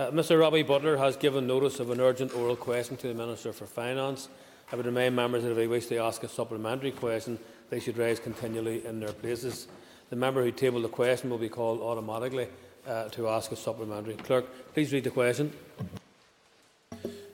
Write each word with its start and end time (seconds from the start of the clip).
Uh, 0.00 0.10
Mr 0.10 0.40
Robbie 0.40 0.62
Butler 0.62 0.96
has 0.96 1.14
given 1.14 1.46
notice 1.46 1.78
of 1.78 1.90
an 1.90 2.00
urgent 2.00 2.34
oral 2.34 2.56
question 2.56 2.96
to 2.96 3.08
the 3.08 3.12
Minister 3.12 3.52
for 3.52 3.66
Finance. 3.66 4.30
I 4.72 4.76
would 4.76 4.86
remind 4.86 5.14
members 5.14 5.42
that 5.42 5.50
if 5.50 5.56
they 5.56 5.66
wish 5.66 5.88
to 5.88 5.98
ask 5.98 6.22
a 6.22 6.28
supplementary 6.28 6.90
question, 6.90 7.38
they 7.68 7.80
should 7.80 7.98
rise 7.98 8.18
continually 8.18 8.86
in 8.86 8.98
their 8.98 9.12
places. 9.12 9.66
The 10.08 10.16
member 10.16 10.42
who 10.42 10.52
tabled 10.52 10.84
the 10.84 10.88
question 10.88 11.28
will 11.28 11.36
be 11.36 11.50
called 11.50 11.82
automatically 11.82 12.48
uh, 12.88 13.10
to 13.10 13.28
ask 13.28 13.52
a 13.52 13.56
supplementary. 13.56 14.14
Clerk, 14.14 14.46
please 14.72 14.90
read 14.90 15.04
the 15.04 15.10
question. 15.10 15.52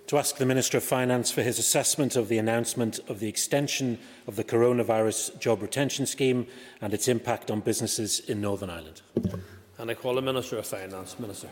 To 0.08 0.18
ask 0.18 0.36
the 0.36 0.44
Minister 0.44 0.78
of 0.78 0.82
Finance 0.82 1.30
for 1.30 1.42
his 1.42 1.60
assessment 1.60 2.16
of 2.16 2.26
the 2.26 2.38
announcement 2.38 2.98
of 3.08 3.20
the 3.20 3.28
extension 3.28 4.00
of 4.26 4.34
the 4.34 4.42
coronavirus 4.42 5.38
job 5.38 5.62
retention 5.62 6.04
scheme 6.04 6.48
and 6.80 6.92
its 6.92 7.06
impact 7.06 7.48
on 7.48 7.60
businesses 7.60 8.18
in 8.18 8.40
Northern 8.40 8.70
Ireland. 8.70 9.02
And 9.78 9.88
I 9.88 9.94
call 9.94 10.16
the 10.16 10.22
Minister 10.22 10.58
of 10.58 10.66
Finance. 10.66 11.20
Minister. 11.20 11.48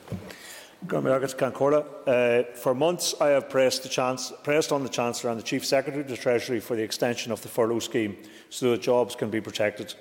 Uh, 2.06 2.42
for 2.56 2.74
months, 2.74 3.14
I 3.18 3.28
have 3.28 3.48
pressed, 3.48 3.90
chance, 3.90 4.34
pressed, 4.42 4.70
on 4.70 4.82
the 4.82 4.90
Chancellor 4.90 5.30
and 5.30 5.38
the 5.38 5.44
Chief 5.44 5.64
Secretary 5.64 6.02
of 6.02 6.10
the 6.10 6.16
Treasury 6.16 6.60
for 6.60 6.76
the 6.76 6.82
extension 6.82 7.32
of 7.32 7.40
the 7.40 7.48
furlough 7.48 7.78
scheme 7.78 8.18
so 8.50 8.70
that 8.70 8.82
jobs 8.82 9.16
can 9.16 9.30
be 9.30 9.40
protected. 9.40 9.94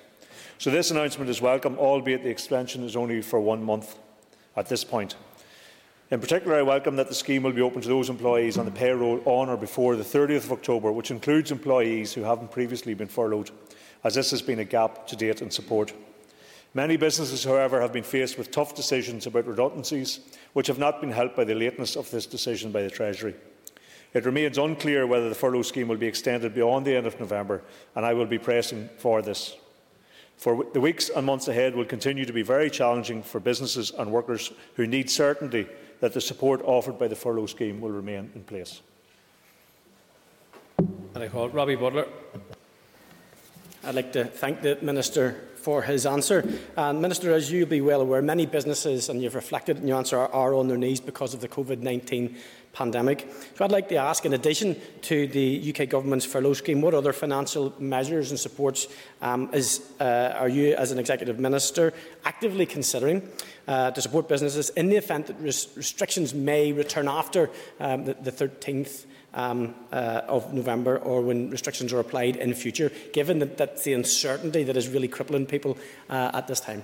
So 0.58 0.70
this 0.70 0.90
announcement 0.90 1.30
is 1.30 1.40
welcome, 1.40 1.78
albeit 1.78 2.22
the 2.22 2.28
extension 2.28 2.84
is 2.84 2.96
only 2.96 3.22
for 3.22 3.40
one 3.40 3.64
month 3.64 3.96
at 4.56 4.68
this 4.68 4.84
point. 4.84 5.16
In 6.10 6.20
particular, 6.20 6.56
I 6.58 6.62
welcome 6.62 6.96
that 6.96 7.08
the 7.08 7.14
scheme 7.14 7.44
will 7.44 7.52
be 7.52 7.62
open 7.62 7.80
to 7.80 7.88
those 7.88 8.10
employees 8.10 8.58
on 8.58 8.66
the 8.66 8.70
payroll 8.70 9.22
on 9.24 9.48
or 9.48 9.56
before 9.56 9.96
the 9.96 10.04
30th 10.04 10.44
of 10.44 10.52
October, 10.52 10.92
which 10.92 11.10
includes 11.10 11.50
employees 11.50 12.12
who 12.12 12.24
haven't 12.24 12.50
previously 12.50 12.92
been 12.92 13.08
furloughed, 13.08 13.50
as 14.04 14.14
this 14.14 14.30
has 14.32 14.42
been 14.42 14.58
a 14.58 14.64
gap 14.64 15.06
to 15.06 15.16
date 15.16 15.40
in 15.40 15.50
support. 15.50 15.94
Many 16.74 16.96
businesses, 16.96 17.44
however, 17.44 17.80
have 17.80 17.92
been 17.92 18.02
faced 18.02 18.36
with 18.36 18.50
tough 18.50 18.74
decisions 18.74 19.26
about 19.26 19.46
redundancies, 19.46 20.18
which 20.54 20.66
have 20.66 20.78
not 20.78 21.00
been 21.00 21.12
helped 21.12 21.36
by 21.36 21.44
the 21.44 21.54
lateness 21.54 21.94
of 21.94 22.10
this 22.10 22.26
decision 22.26 22.72
by 22.72 22.82
the 22.82 22.90
Treasury. 22.90 23.34
It 24.12 24.24
remains 24.24 24.58
unclear 24.58 25.06
whether 25.06 25.28
the 25.28 25.34
furlough 25.36 25.62
scheme 25.62 25.86
will 25.86 25.96
be 25.96 26.08
extended 26.08 26.52
beyond 26.52 26.84
the 26.84 26.96
end 26.96 27.06
of 27.06 27.18
November, 27.20 27.62
and 27.94 28.04
I 28.04 28.14
will 28.14 28.26
be 28.26 28.38
pressing 28.38 28.88
for 28.98 29.22
this. 29.22 29.56
For 30.36 30.64
the 30.72 30.80
weeks 30.80 31.10
and 31.10 31.24
months 31.24 31.46
ahead 31.46 31.76
will 31.76 31.84
continue 31.84 32.24
to 32.24 32.32
be 32.32 32.42
very 32.42 32.70
challenging 32.70 33.22
for 33.22 33.38
businesses 33.38 33.92
and 33.96 34.10
workers 34.10 34.52
who 34.74 34.86
need 34.86 35.08
certainty 35.08 35.68
that 36.00 36.12
the 36.12 36.20
support 36.20 36.60
offered 36.64 36.98
by 36.98 37.06
the 37.06 37.16
furlough 37.16 37.46
scheme 37.46 37.80
will 37.80 37.90
remain 37.90 38.32
in 38.34 38.42
place. 38.42 38.82
And 40.78 41.22
I 41.22 41.28
call 41.28 41.48
Robbie 41.50 41.76
Butler. 41.76 42.08
I'd 43.84 43.94
like 43.94 44.12
to 44.14 44.24
thank 44.24 44.62
the 44.62 44.76
Minister 44.82 45.40
for 45.64 45.80
his 45.80 46.04
answer. 46.04 46.46
And 46.76 47.00
Minister, 47.00 47.32
as 47.32 47.50
you'll 47.50 47.66
be 47.66 47.80
well 47.80 48.02
aware, 48.02 48.20
many 48.20 48.44
businesses, 48.44 49.08
and 49.08 49.22
you've 49.22 49.34
reflected 49.34 49.78
in 49.78 49.88
your 49.88 49.96
answer, 49.96 50.18
are, 50.18 50.28
are 50.28 50.54
on 50.54 50.68
their 50.68 50.76
knees 50.76 51.00
because 51.00 51.32
of 51.32 51.40
the 51.40 51.48
COVID-19 51.48 52.36
pandemic. 52.74 53.26
So 53.56 53.64
I'd 53.64 53.72
like 53.72 53.88
to 53.88 53.96
ask, 53.96 54.26
in 54.26 54.34
addition 54.34 54.76
to 55.02 55.26
the 55.26 55.74
UK 55.74 55.88
Government's 55.88 56.26
furlough 56.26 56.52
scheme, 56.52 56.82
what 56.82 56.92
other 56.92 57.14
financial 57.14 57.72
measures 57.78 58.30
and 58.30 58.38
supports 58.38 58.88
um, 59.22 59.48
is, 59.54 59.80
uh, 60.00 60.34
are 60.36 60.50
you, 60.50 60.74
as 60.74 60.92
an 60.92 60.98
Executive 60.98 61.38
Minister, 61.38 61.94
actively 62.26 62.66
considering 62.66 63.26
uh, 63.66 63.90
to 63.92 64.02
support 64.02 64.28
businesses 64.28 64.68
in 64.70 64.90
the 64.90 64.96
event 64.96 65.28
that 65.28 65.40
res 65.40 65.68
restrictions 65.76 66.34
may 66.34 66.72
return 66.72 67.08
after 67.08 67.48
um, 67.80 68.04
the, 68.04 68.14
the 68.14 68.32
13th 68.32 69.06
um, 69.34 69.74
uh, 69.92 70.22
of 70.26 70.52
November 70.52 70.98
or 70.98 71.20
when 71.20 71.50
restrictions 71.50 71.92
are 71.92 72.00
applied 72.00 72.36
in 72.36 72.54
future, 72.54 72.90
given 73.12 73.38
that 73.40 73.58
that's 73.58 73.84
the 73.84 73.92
uncertainty 73.92 74.62
that 74.64 74.76
is 74.76 74.88
really 74.88 75.08
crippling 75.08 75.46
people 75.46 75.76
uh, 76.08 76.30
at 76.34 76.46
this 76.46 76.60
time? 76.60 76.82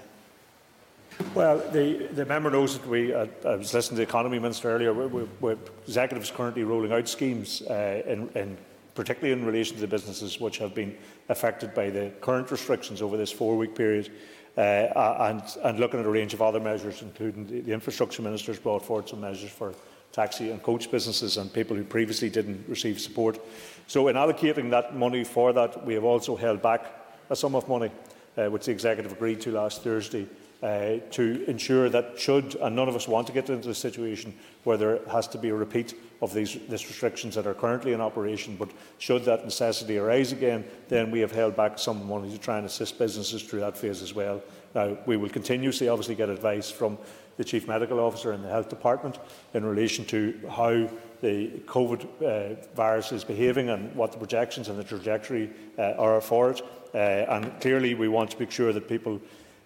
Well, 1.34 1.58
the, 1.58 2.08
the 2.12 2.24
member 2.24 2.50
knows 2.50 2.78
that 2.78 2.86
we, 2.88 3.12
uh, 3.12 3.26
I 3.44 3.56
was 3.56 3.74
listening 3.74 3.96
to 3.96 4.04
the 4.04 4.08
Economy 4.08 4.38
Minister 4.38 4.70
earlier, 4.70 4.92
we, 4.92 5.24
we, 5.40 5.54
executives 5.86 6.30
currently 6.30 6.64
rolling 6.64 6.92
out 6.92 7.08
schemes, 7.08 7.62
uh, 7.62 8.02
in, 8.06 8.28
in, 8.34 8.56
particularly 8.94 9.38
in 9.38 9.46
relation 9.46 9.76
to 9.76 9.80
the 9.80 9.86
businesses 9.86 10.40
which 10.40 10.58
have 10.58 10.74
been 10.74 10.96
affected 11.28 11.74
by 11.74 11.90
the 11.90 12.10
current 12.20 12.50
restrictions 12.50 13.02
over 13.02 13.16
this 13.16 13.30
four-week 13.30 13.74
period. 13.74 14.10
Uh, 14.56 15.30
and, 15.30 15.42
and, 15.62 15.78
looking 15.78 16.00
at 16.00 16.06
a 16.06 16.10
range 16.10 16.34
of 16.34 16.42
other 16.42 16.58
measures, 16.58 17.02
including 17.02 17.46
the, 17.46 17.60
the 17.60 17.72
infrastructure 17.72 18.20
ministers 18.20 18.58
brought 18.58 18.84
forward 18.84 19.08
some 19.08 19.20
measures 19.20 19.50
for 19.50 19.72
taxi 20.12 20.50
and 20.50 20.62
coach 20.62 20.90
businesses 20.90 21.36
and 21.36 21.52
people 21.52 21.76
who 21.76 21.84
previously 21.84 22.28
didn't 22.28 22.64
receive 22.68 23.00
support. 23.00 23.38
So 23.86 24.08
in 24.08 24.16
allocating 24.16 24.70
that 24.70 24.96
money 24.96 25.24
for 25.24 25.52
that, 25.52 25.84
we 25.84 25.94
have 25.94 26.04
also 26.04 26.36
held 26.36 26.62
back 26.62 26.86
a 27.28 27.36
sum 27.36 27.54
of 27.54 27.68
money, 27.68 27.90
uh, 28.36 28.46
which 28.46 28.66
the 28.66 28.72
Executive 28.72 29.12
agreed 29.12 29.40
to 29.42 29.52
last 29.52 29.82
Thursday, 29.82 30.26
uh, 30.62 30.96
to 31.10 31.44
ensure 31.48 31.88
that 31.88 32.18
should, 32.18 32.54
and 32.56 32.76
none 32.76 32.88
of 32.88 32.94
us 32.94 33.08
want 33.08 33.26
to 33.26 33.32
get 33.32 33.48
into 33.48 33.70
a 33.70 33.74
situation 33.74 34.34
where 34.64 34.76
there 34.76 35.00
has 35.10 35.26
to 35.28 35.38
be 35.38 35.48
a 35.48 35.54
repeat 35.54 35.94
of 36.20 36.34
these, 36.34 36.58
restrictions 36.68 37.34
that 37.34 37.46
are 37.46 37.54
currently 37.54 37.92
in 37.92 38.00
operation, 38.00 38.56
but 38.56 38.68
should 38.98 39.24
that 39.24 39.44
necessity 39.44 39.96
arise 39.96 40.32
again, 40.32 40.64
then 40.88 41.10
we 41.10 41.20
have 41.20 41.32
held 41.32 41.56
back 41.56 41.78
some 41.78 42.06
money 42.06 42.30
to 42.30 42.38
try 42.38 42.58
and 42.58 42.66
assist 42.66 42.98
businesses 42.98 43.42
through 43.42 43.60
that 43.60 43.76
phase 43.76 44.02
as 44.02 44.12
well. 44.12 44.42
Now, 44.74 44.98
we 45.06 45.16
will 45.16 45.30
continuously 45.30 45.88
obviously 45.88 46.14
get 46.14 46.28
advice 46.28 46.70
from 46.70 46.98
the 47.40 47.44
Chief 47.44 47.66
Medical 47.66 48.00
Officer 48.00 48.32
and 48.32 48.44
the 48.44 48.50
Health 48.50 48.68
Department 48.68 49.18
in 49.54 49.64
relation 49.64 50.04
to 50.04 50.38
how 50.50 50.86
the 51.22 51.48
COVID 51.64 52.04
uh, 52.04 52.62
virus 52.74 53.12
is 53.12 53.24
behaving 53.24 53.70
and 53.70 53.96
what 53.96 54.12
the 54.12 54.18
projections 54.18 54.68
and 54.68 54.78
the 54.78 54.84
trajectory 54.84 55.48
uh, 55.78 55.92
are 55.92 56.20
for 56.20 56.50
it. 56.50 56.60
Uh, 56.92 56.98
and 56.98 57.58
clearly 57.62 57.94
we 57.94 58.08
want 58.08 58.30
to 58.30 58.38
make 58.38 58.50
sure 58.50 58.74
that 58.74 58.86
people 58.86 59.18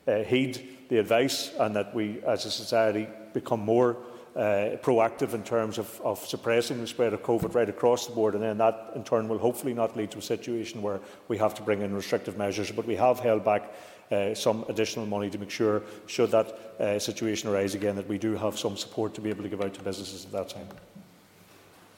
uh, 0.07 0.19
heed 0.19 0.69
the 0.89 0.99
advice 0.99 1.51
and 1.59 1.75
that 1.75 1.93
we 1.93 2.23
as 2.23 2.45
a 2.45 2.51
society 2.53 3.09
become 3.33 3.59
more 3.59 3.97
uh, 4.37 4.77
proactive 4.83 5.33
in 5.33 5.43
terms 5.45 5.79
of, 5.79 6.01
of, 6.03 6.19
suppressing 6.27 6.81
the 6.81 6.87
spread 6.87 7.13
of 7.13 7.23
COVID 7.23 7.55
right 7.55 7.69
across 7.69 8.07
the 8.07 8.13
board, 8.13 8.35
and 8.35 8.43
then 8.43 8.59
that 8.59 8.91
in 8.97 9.05
turn 9.05 9.29
will 9.29 9.39
hopefully 9.39 9.75
not 9.75 9.97
lead 9.97 10.11
to 10.11 10.19
a 10.19 10.23
situation 10.23 10.83
where 10.83 11.01
we 11.29 11.39
have 11.39 11.55
to 11.55 11.63
bring 11.63 11.83
in 11.83 11.95
restrictive 11.95 12.37
measures. 12.37 12.71
But 12.73 12.87
we 12.87 12.97
have 12.97 13.21
held 13.21 13.45
back 13.45 13.73
uh, 14.11 14.35
some 14.35 14.65
additional 14.69 15.07
money 15.07 15.31
to 15.31 15.39
make 15.39 15.51
sure, 15.51 15.83
should 16.07 16.31
that 16.33 16.49
uh, 16.81 16.99
situation 16.99 17.49
arise 17.49 17.75
again, 17.75 17.97
that 17.97 18.09
we 18.09 18.19
do 18.19 18.35
have 18.35 18.59
some 18.59 18.77
support 18.77 19.15
to 19.15 19.21
be 19.21 19.31
able 19.31 19.45
to 19.45 19.49
give 19.49 19.63
out 19.63 19.75
to 19.75 19.83
businesses 19.83 20.25
at 20.25 20.33
that 20.33 20.49
time. 20.49 20.67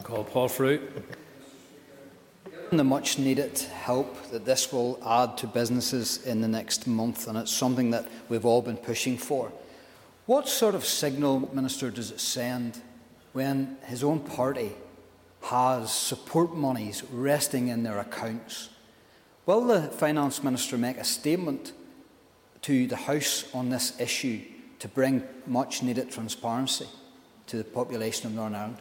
Call 0.02 0.24
Paul 0.24 0.48
Frew. 0.48 0.80
The 2.70 2.84
much 2.84 3.18
needed 3.18 3.58
help 3.58 4.30
that 4.30 4.44
this 4.44 4.72
will 4.72 5.00
add 5.06 5.38
to 5.38 5.46
businesses 5.46 6.26
in 6.26 6.40
the 6.40 6.48
next 6.48 6.86
month, 6.86 7.28
and 7.28 7.38
it's 7.38 7.52
something 7.52 7.90
that 7.90 8.08
we've 8.28 8.44
all 8.44 8.60
been 8.60 8.76
pushing 8.76 9.16
for. 9.16 9.52
What 10.26 10.48
sort 10.48 10.74
of 10.74 10.84
signal, 10.84 11.48
Minister, 11.54 11.88
does 11.88 12.10
it 12.10 12.18
send 12.18 12.82
when 13.32 13.76
his 13.84 14.02
own 14.02 14.18
party 14.18 14.72
has 15.42 15.92
support 15.92 16.52
monies 16.52 17.04
resting 17.12 17.68
in 17.68 17.84
their 17.84 18.00
accounts? 18.00 18.70
Will 19.46 19.64
the 19.64 19.82
Finance 19.82 20.42
Minister 20.42 20.76
make 20.76 20.96
a 20.96 21.04
statement 21.04 21.72
to 22.62 22.88
the 22.88 22.96
House 22.96 23.44
on 23.54 23.68
this 23.68 24.00
issue 24.00 24.40
to 24.80 24.88
bring 24.88 25.22
much 25.46 25.84
needed 25.84 26.10
transparency 26.10 26.88
to 27.46 27.58
the 27.58 27.64
population 27.64 28.26
of 28.26 28.34
Northern 28.34 28.56
Ireland? 28.56 28.78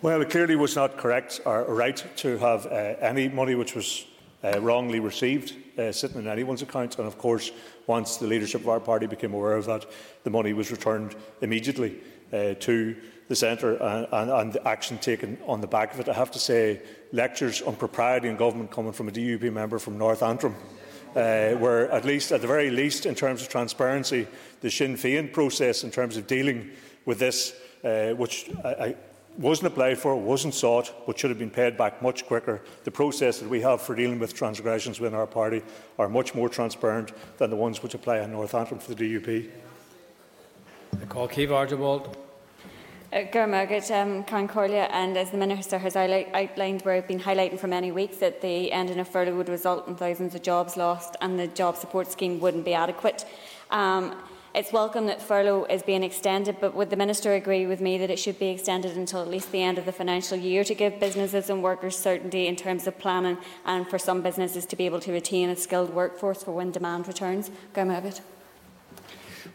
Well, 0.00 0.22
it 0.22 0.30
clearly 0.30 0.56
was 0.56 0.74
not 0.74 0.96
correct 0.96 1.42
or 1.44 1.64
right 1.64 2.02
to 2.16 2.38
have 2.38 2.64
uh, 2.64 2.70
any 2.98 3.28
money 3.28 3.54
which 3.54 3.74
was 3.74 4.06
uh, 4.44 4.60
wrongly 4.60 5.00
received 5.00 5.54
uh, 5.78 5.92
sitting 5.92 6.18
in 6.18 6.28
anyone's 6.28 6.62
account. 6.62 6.98
And 6.98 7.06
of 7.06 7.18
course, 7.18 7.50
once 7.86 8.16
the 8.16 8.26
leadership 8.26 8.62
of 8.62 8.68
our 8.68 8.80
party 8.80 9.06
became 9.06 9.34
aware 9.34 9.56
of 9.56 9.66
that, 9.66 9.86
the 10.24 10.30
money 10.30 10.52
was 10.52 10.70
returned 10.70 11.14
immediately 11.40 12.00
uh, 12.32 12.54
to 12.60 12.96
the 13.28 13.36
centre 13.36 13.76
and, 13.76 14.06
and, 14.12 14.30
and, 14.30 14.52
the 14.52 14.68
action 14.68 14.98
taken 14.98 15.38
on 15.46 15.60
the 15.60 15.66
back 15.66 15.94
of 15.94 16.00
it. 16.00 16.08
I 16.08 16.12
have 16.12 16.30
to 16.32 16.38
say, 16.38 16.80
lectures 17.12 17.62
on 17.62 17.76
propriety 17.76 18.28
in 18.28 18.36
government 18.36 18.70
coming 18.70 18.92
from 18.92 19.08
a 19.08 19.12
DUP 19.12 19.52
member 19.52 19.78
from 19.78 19.96
North 19.96 20.22
Antrim 20.22 20.54
uh, 21.16 21.52
where 21.52 21.90
at 21.90 22.04
least, 22.04 22.32
at 22.32 22.40
the 22.40 22.46
very 22.46 22.70
least, 22.70 23.06
in 23.06 23.14
terms 23.14 23.42
of 23.42 23.48
transparency, 23.48 24.26
the 24.60 24.70
Sinn 24.70 24.96
Féin 24.96 25.32
process 25.32 25.84
in 25.84 25.90
terms 25.90 26.16
of 26.16 26.26
dealing 26.26 26.70
with 27.04 27.18
this, 27.18 27.54
uh, 27.84 28.10
which 28.10 28.50
I 28.64 28.96
wasn't 29.38 29.66
applied 29.66 29.98
for, 29.98 30.16
wasn't 30.16 30.54
sought, 30.54 30.92
but 31.06 31.18
should 31.18 31.30
have 31.30 31.38
been 31.38 31.50
paid 31.50 31.76
back 31.76 32.02
much 32.02 32.26
quicker. 32.26 32.60
The 32.84 32.90
process 32.90 33.38
that 33.38 33.48
we 33.48 33.60
have 33.62 33.80
for 33.80 33.94
dealing 33.94 34.18
with 34.18 34.34
transgressions 34.34 35.00
within 35.00 35.18
our 35.18 35.26
party 35.26 35.62
are 35.98 36.08
much 36.08 36.34
more 36.34 36.48
transparent 36.48 37.12
than 37.38 37.50
the 37.50 37.56
ones 37.56 37.82
which 37.82 37.94
apply 37.94 38.18
in 38.18 38.32
North 38.32 38.54
Antrim 38.54 38.78
for 38.80 38.94
the 38.94 39.18
DUP. 39.18 39.50
I 41.00 41.04
call 41.06 41.28
Keith 41.28 41.50
Archibald. 41.50 42.16
Uh, 43.12 43.24
Gurmugget, 43.30 43.90
um, 43.90 44.24
Concordia, 44.24 44.84
and 44.84 45.18
as 45.18 45.30
the 45.30 45.36
Minister 45.36 45.78
has 45.78 45.96
outlined, 45.96 46.82
we've 46.86 47.06
been 47.06 47.20
highlighting 47.20 47.58
for 47.58 47.66
many 47.66 47.92
weeks 47.92 48.16
that 48.18 48.40
the 48.40 48.72
ending 48.72 48.98
of 48.98 49.06
furlough 49.06 49.36
would 49.36 49.50
result 49.50 49.86
in 49.86 49.94
thousands 49.96 50.34
of 50.34 50.42
jobs 50.42 50.78
lost 50.78 51.16
and 51.20 51.38
the 51.38 51.46
job 51.48 51.76
support 51.76 52.10
scheme 52.10 52.40
wouldn't 52.40 52.64
be 52.64 52.72
adequate. 52.72 53.26
Um, 53.70 54.16
It's 54.54 54.70
welcome 54.70 55.06
that 55.06 55.22
furlough 55.22 55.64
is 55.64 55.82
being 55.82 56.02
extended, 56.02 56.58
but 56.60 56.74
would 56.74 56.90
the 56.90 56.96
Minister 56.96 57.32
agree 57.32 57.64
with 57.64 57.80
me 57.80 57.96
that 57.96 58.10
it 58.10 58.18
should 58.18 58.38
be 58.38 58.48
extended 58.48 58.98
until 58.98 59.22
at 59.22 59.28
least 59.28 59.50
the 59.50 59.62
end 59.62 59.78
of 59.78 59.86
the 59.86 59.92
financial 59.92 60.36
year 60.36 60.62
to 60.62 60.74
give 60.74 61.00
businesses 61.00 61.48
and 61.48 61.62
workers 61.62 61.96
certainty 61.96 62.46
in 62.46 62.54
terms 62.54 62.86
of 62.86 62.98
planning 62.98 63.38
and 63.64 63.88
for 63.88 63.98
some 63.98 64.20
businesses 64.20 64.66
to 64.66 64.76
be 64.76 64.84
able 64.84 65.00
to 65.00 65.10
retain 65.10 65.48
a 65.48 65.56
skilled 65.56 65.94
workforce 65.94 66.42
for 66.42 66.52
when 66.52 66.70
demand 66.70 67.08
returns? 67.08 67.50
Go 67.72 67.86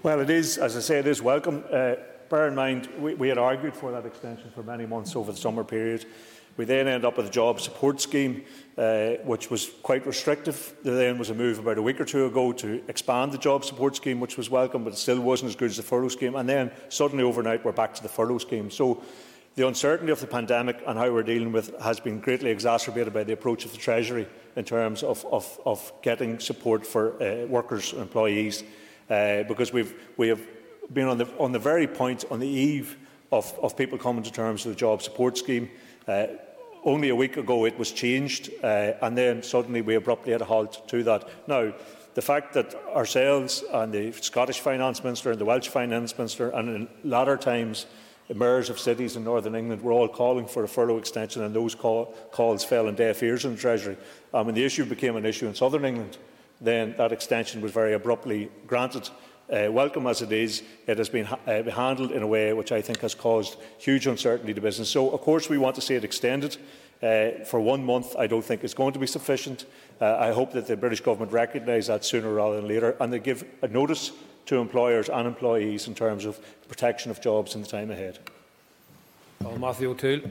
Well, 0.01 0.19
it 0.19 0.31
is, 0.31 0.57
as 0.57 0.75
I 0.75 0.79
say, 0.79 0.97
it 0.97 1.05
is 1.05 1.21
welcome. 1.21 1.63
Uh, 1.71 1.97
bear 2.29 2.47
in 2.47 2.55
mind, 2.55 2.89
we, 2.97 3.13
we 3.13 3.29
had 3.29 3.37
argued 3.37 3.75
for 3.75 3.91
that 3.91 4.07
extension 4.07 4.49
for 4.49 4.63
many 4.63 4.87
months 4.87 5.15
over 5.15 5.31
the 5.31 5.37
summer 5.37 5.63
period. 5.63 6.07
We 6.57 6.65
then 6.65 6.87
ended 6.87 7.05
up 7.05 7.17
with 7.17 7.27
a 7.27 7.31
job 7.31 7.61
support 7.61 8.01
scheme, 8.01 8.43
uh, 8.77 9.11
which 9.23 9.51
was 9.51 9.69
quite 9.83 10.07
restrictive. 10.07 10.75
There 10.83 10.95
then 10.95 11.19
was 11.19 11.29
a 11.29 11.35
move 11.35 11.59
about 11.59 11.77
a 11.77 11.81
week 11.83 12.01
or 12.01 12.05
two 12.05 12.25
ago 12.25 12.51
to 12.53 12.83
expand 12.87 13.31
the 13.31 13.37
job 13.37 13.63
support 13.63 13.95
scheme, 13.95 14.19
which 14.19 14.37
was 14.37 14.49
welcome, 14.49 14.83
but 14.83 14.93
it 14.93 14.97
still 14.97 15.21
wasn't 15.21 15.49
as 15.49 15.55
good 15.55 15.69
as 15.69 15.77
the 15.77 15.83
furlough 15.83 16.09
scheme. 16.09 16.35
And 16.35 16.49
then 16.49 16.71
suddenly 16.89 17.23
overnight, 17.23 17.63
we're 17.63 17.73
back 17.73 17.93
to 17.93 18.01
the 18.01 18.09
furlough 18.09 18.39
scheme. 18.39 18.71
So 18.71 19.03
the 19.55 19.67
uncertainty 19.67 20.11
of 20.11 20.19
the 20.19 20.27
pandemic 20.27 20.81
and 20.87 20.97
how 20.97 21.11
we're 21.11 21.21
dealing 21.21 21.51
with 21.51 21.69
it 21.69 21.81
has 21.81 21.99
been 21.99 22.19
greatly 22.19 22.49
exacerbated 22.49 23.13
by 23.13 23.23
the 23.23 23.33
approach 23.33 23.63
of 23.63 23.71
the 23.71 23.77
Treasury 23.77 24.27
in 24.55 24.65
terms 24.65 25.03
of, 25.03 25.25
of, 25.31 25.59
of 25.63 25.91
getting 26.01 26.39
support 26.39 26.87
for 26.87 27.21
uh, 27.21 27.45
workers 27.45 27.93
and 27.93 28.01
employees. 28.01 28.63
Uh, 29.09 29.43
because 29.43 29.71
we've, 29.71 29.93
we 30.17 30.27
have 30.27 30.41
been 30.91 31.07
on 31.07 31.19
the, 31.19 31.27
on 31.37 31.51
the 31.51 31.59
very 31.59 31.85
point, 31.85 32.25
on 32.31 32.39
the 32.39 32.47
eve 32.47 32.97
of, 33.31 33.53
of 33.61 33.77
people 33.77 33.97
coming 33.97 34.23
to 34.23 34.31
terms 34.31 34.65
with 34.65 34.73
the 34.73 34.79
job 34.79 35.03
support 35.03 35.37
scheme. 35.37 35.69
Uh, 36.07 36.27
only 36.87 37.09
a 37.09 37.15
week 37.15 37.35
ago 37.35 37.65
it 37.65 37.77
was 37.77 37.91
changed, 37.91 38.49
uh, 38.63 38.93
and 39.01 39.17
then 39.17 39.43
suddenly 39.43 39.81
we 39.81 39.95
abruptly 39.95 40.31
had 40.31 40.41
a 40.41 40.45
halt 40.45 40.87
to 40.87 41.03
that. 41.03 41.27
Now, 41.45 41.73
the 42.13 42.21
fact 42.21 42.53
that 42.53 42.73
ourselves 42.95 43.63
and 43.73 43.93
the 43.93 44.13
Scottish 44.13 44.61
Finance 44.61 45.03
Minister 45.03 45.31
and 45.31 45.39
the 45.39 45.45
Welsh 45.45 45.67
Finance 45.67 46.17
Minister 46.17 46.49
and 46.49 46.69
in 46.69 46.87
latter 47.03 47.35
times 47.35 47.85
mayors 48.33 48.69
of 48.69 48.79
cities 48.79 49.17
in 49.17 49.23
Northern 49.23 49.53
England 49.53 49.81
were 49.81 49.91
all 49.91 50.07
calling 50.07 50.47
for 50.47 50.63
a 50.63 50.67
furlough 50.67 50.97
extension 50.97 51.43
and 51.43 51.53
those 51.53 51.75
call, 51.75 52.05
calls 52.31 52.63
fell 52.63 52.87
on 52.87 52.95
deaf 52.95 53.21
ears 53.21 53.45
in 53.45 53.55
the 53.55 53.61
Treasury. 53.61 53.97
When 54.31 54.55
the 54.55 54.63
issue 54.63 54.85
became 54.85 55.17
an 55.17 55.25
issue 55.25 55.47
in 55.47 55.55
Southern 55.55 55.85
England, 55.85 56.17
then 56.61 56.95
that 56.97 57.11
extension 57.11 57.61
was 57.61 57.71
very 57.71 57.93
abruptly 57.93 58.49
granted. 58.65 59.09
Uh, 59.49 59.71
welcome 59.71 60.05
as 60.07 60.21
it 60.21 60.33
is, 60.33 60.61
it 60.87 60.97
has 60.97 61.07
been 61.07 61.23
ha 61.23 61.39
uh, 61.47 61.63
handled 61.71 62.11
in 62.11 62.21
a 62.21 62.27
way 62.27 62.51
which 62.51 62.73
I 62.73 62.81
think 62.81 62.99
has 62.99 63.15
caused 63.15 63.55
huge 63.77 64.05
uncertainty 64.05 64.53
to 64.53 64.59
business. 64.59 64.89
So, 64.89 65.09
of 65.11 65.21
course, 65.21 65.49
we 65.49 65.57
want 65.57 65.75
to 65.75 65.81
see 65.81 65.95
it 65.95 66.03
extended. 66.03 66.57
Uh, 67.01 67.45
for 67.45 67.61
one 67.61 67.81
month, 67.85 68.15
I 68.17 68.27
don't 68.27 68.43
think 68.43 68.63
is 68.65 68.73
going 68.73 68.91
to 68.93 68.99
be 68.99 69.07
sufficient. 69.07 69.65
Uh, 70.01 70.17
I 70.17 70.33
hope 70.33 70.51
that 70.51 70.67
the 70.67 70.75
British 70.75 70.99
Government 70.99 71.31
recognise 71.31 71.87
that 71.87 72.03
sooner 72.03 72.33
rather 72.33 72.57
than 72.57 72.67
later 72.67 72.97
and 72.99 73.13
they 73.13 73.19
give 73.19 73.45
a 73.61 73.69
notice 73.69 74.11
to 74.47 74.57
employers 74.57 75.07
and 75.07 75.25
employees 75.25 75.87
in 75.87 75.95
terms 75.95 76.25
of 76.25 76.39
protection 76.67 77.11
of 77.11 77.21
jobs 77.21 77.55
in 77.55 77.61
the 77.61 77.67
time 77.67 77.89
ahead. 77.89 78.19
Well, 79.41 79.57
Matthew 79.57 79.91
O'Toole. 79.91 80.21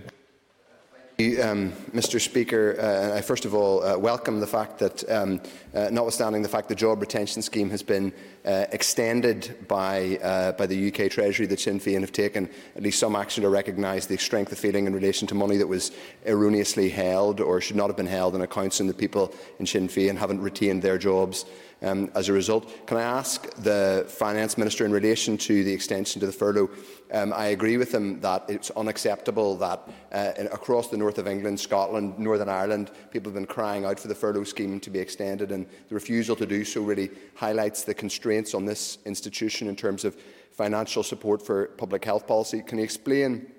Um, 1.18 1.72
Mr 1.94 2.20
Speaker, 2.20 2.76
uh, 2.78 3.16
I 3.16 3.22
first 3.22 3.46
of 3.46 3.54
all 3.54 3.82
uh, 3.82 3.96
welcome 3.96 4.38
the 4.38 4.46
fact 4.46 4.78
that, 4.80 5.10
um, 5.10 5.40
uh, 5.74 5.88
notwithstanding 5.90 6.42
the 6.42 6.48
fact 6.48 6.68
the 6.68 6.74
job 6.74 7.00
retention 7.00 7.40
scheme 7.40 7.70
has 7.70 7.82
been 7.82 8.12
uh, 8.46 8.66
extended 8.72 9.66
by, 9.66 10.18
uh, 10.22 10.52
by 10.52 10.66
the 10.66 10.88
UK 10.88 11.10
Treasury, 11.10 11.46
that 11.46 11.60
Sinn 11.60 11.80
Féin 11.80 12.00
have 12.00 12.12
taken 12.12 12.48
at 12.76 12.82
least 12.82 12.98
some 12.98 13.16
action 13.16 13.42
to 13.42 13.48
recognise 13.48 14.06
the 14.06 14.16
strength 14.16 14.52
of 14.52 14.58
feeling 14.58 14.86
in 14.86 14.94
relation 14.94 15.26
to 15.28 15.34
money 15.34 15.56
that 15.56 15.66
was 15.66 15.90
erroneously 16.24 16.88
held 16.88 17.40
or 17.40 17.60
should 17.60 17.76
not 17.76 17.88
have 17.88 17.96
been 17.96 18.06
held 18.06 18.34
in 18.34 18.42
accounts 18.42 18.80
and 18.80 18.88
the 18.88 18.94
people 18.94 19.34
in 19.58 19.66
Sinn 19.66 19.88
Féin 19.88 20.16
haven't 20.16 20.40
retained 20.40 20.82
their 20.82 20.98
jobs 20.98 21.44
um, 21.82 22.10
as 22.14 22.28
a 22.28 22.32
result. 22.32 22.86
Can 22.86 22.96
I 22.96 23.02
ask 23.02 23.52
the 23.56 24.06
Finance 24.08 24.56
Minister 24.56 24.86
in 24.86 24.92
relation 24.92 25.36
to 25.38 25.64
the 25.64 25.72
extension 25.72 26.20
to 26.20 26.26
the 26.26 26.32
furlough 26.32 26.70
Um, 27.12 27.32
I 27.32 27.46
agree 27.46 27.76
with 27.76 27.94
him 27.94 28.20
that 28.20 28.44
it's 28.48 28.70
unacceptable 28.70 29.56
that 29.58 29.88
uh, 30.10 30.32
in, 30.36 30.46
across 30.46 30.88
the 30.88 30.96
north 30.96 31.18
of 31.18 31.28
England, 31.28 31.60
Scotland, 31.60 32.18
Northern 32.18 32.48
Ireland, 32.48 32.90
people 33.12 33.30
have 33.30 33.34
been 33.34 33.46
crying 33.46 33.84
out 33.84 34.00
for 34.00 34.08
the 34.08 34.14
furlough 34.14 34.44
scheme 34.44 34.80
to 34.80 34.90
be 34.90 34.98
extended, 34.98 35.52
and 35.52 35.66
the 35.88 35.94
refusal 35.94 36.34
to 36.36 36.46
do 36.46 36.64
so 36.64 36.82
really 36.82 37.10
highlights 37.36 37.84
the 37.84 37.94
constraints 37.94 38.35
on 38.54 38.64
this 38.64 38.98
institution 39.06 39.68
in 39.68 39.76
terms 39.76 40.04
of 40.04 40.16
financial 40.52 41.02
support 41.02 41.44
for 41.44 41.66
public 41.78 42.04
health 42.04 42.26
policy. 42.26 42.62
Can 42.62 42.78
you 42.78 42.84
explain 42.84 43.52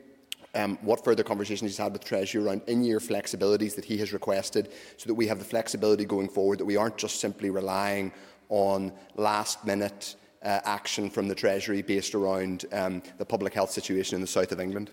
um, 0.56 0.77
what 0.81 1.03
further 1.03 1.24
conversations 1.24 1.71
he's 1.71 1.77
had 1.77 1.94
with 1.94 2.03
Treasury 2.03 2.44
around 2.44 2.62
in-year 2.68 3.00
flexibilities 3.00 3.75
that 3.75 3.85
he 3.85 3.97
has 3.97 4.13
requested 4.13 4.71
so 4.97 5.07
that 5.07 5.13
we 5.13 5.27
have 5.27 5.39
the 5.39 5.45
flexibility 5.45 6.06
going 6.06 6.29
forward, 6.29 6.59
that 6.59 6.65
we 6.65 6.77
aren't 6.77 6.97
just 6.97 7.19
simply 7.19 7.50
relying 7.50 8.12
on 8.50 8.91
last-minute 9.15 10.15
uh, 10.44 10.59
action 10.63 11.09
from 11.09 11.27
the 11.27 11.35
Treasury 11.35 11.81
based 11.81 12.15
around 12.15 12.65
um, 12.71 13.03
the 13.18 13.25
public 13.25 13.53
health 13.53 13.71
situation 13.71 14.15
in 14.15 14.21
the 14.21 14.27
south 14.27 14.51
of 14.51 14.59
England? 14.59 14.91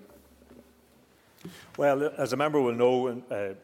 Well, 1.77 2.13
as 2.19 2.33
a 2.33 2.37
member 2.37 2.61
will 2.61 2.75
know, 2.75 3.23
uh, 3.31 3.55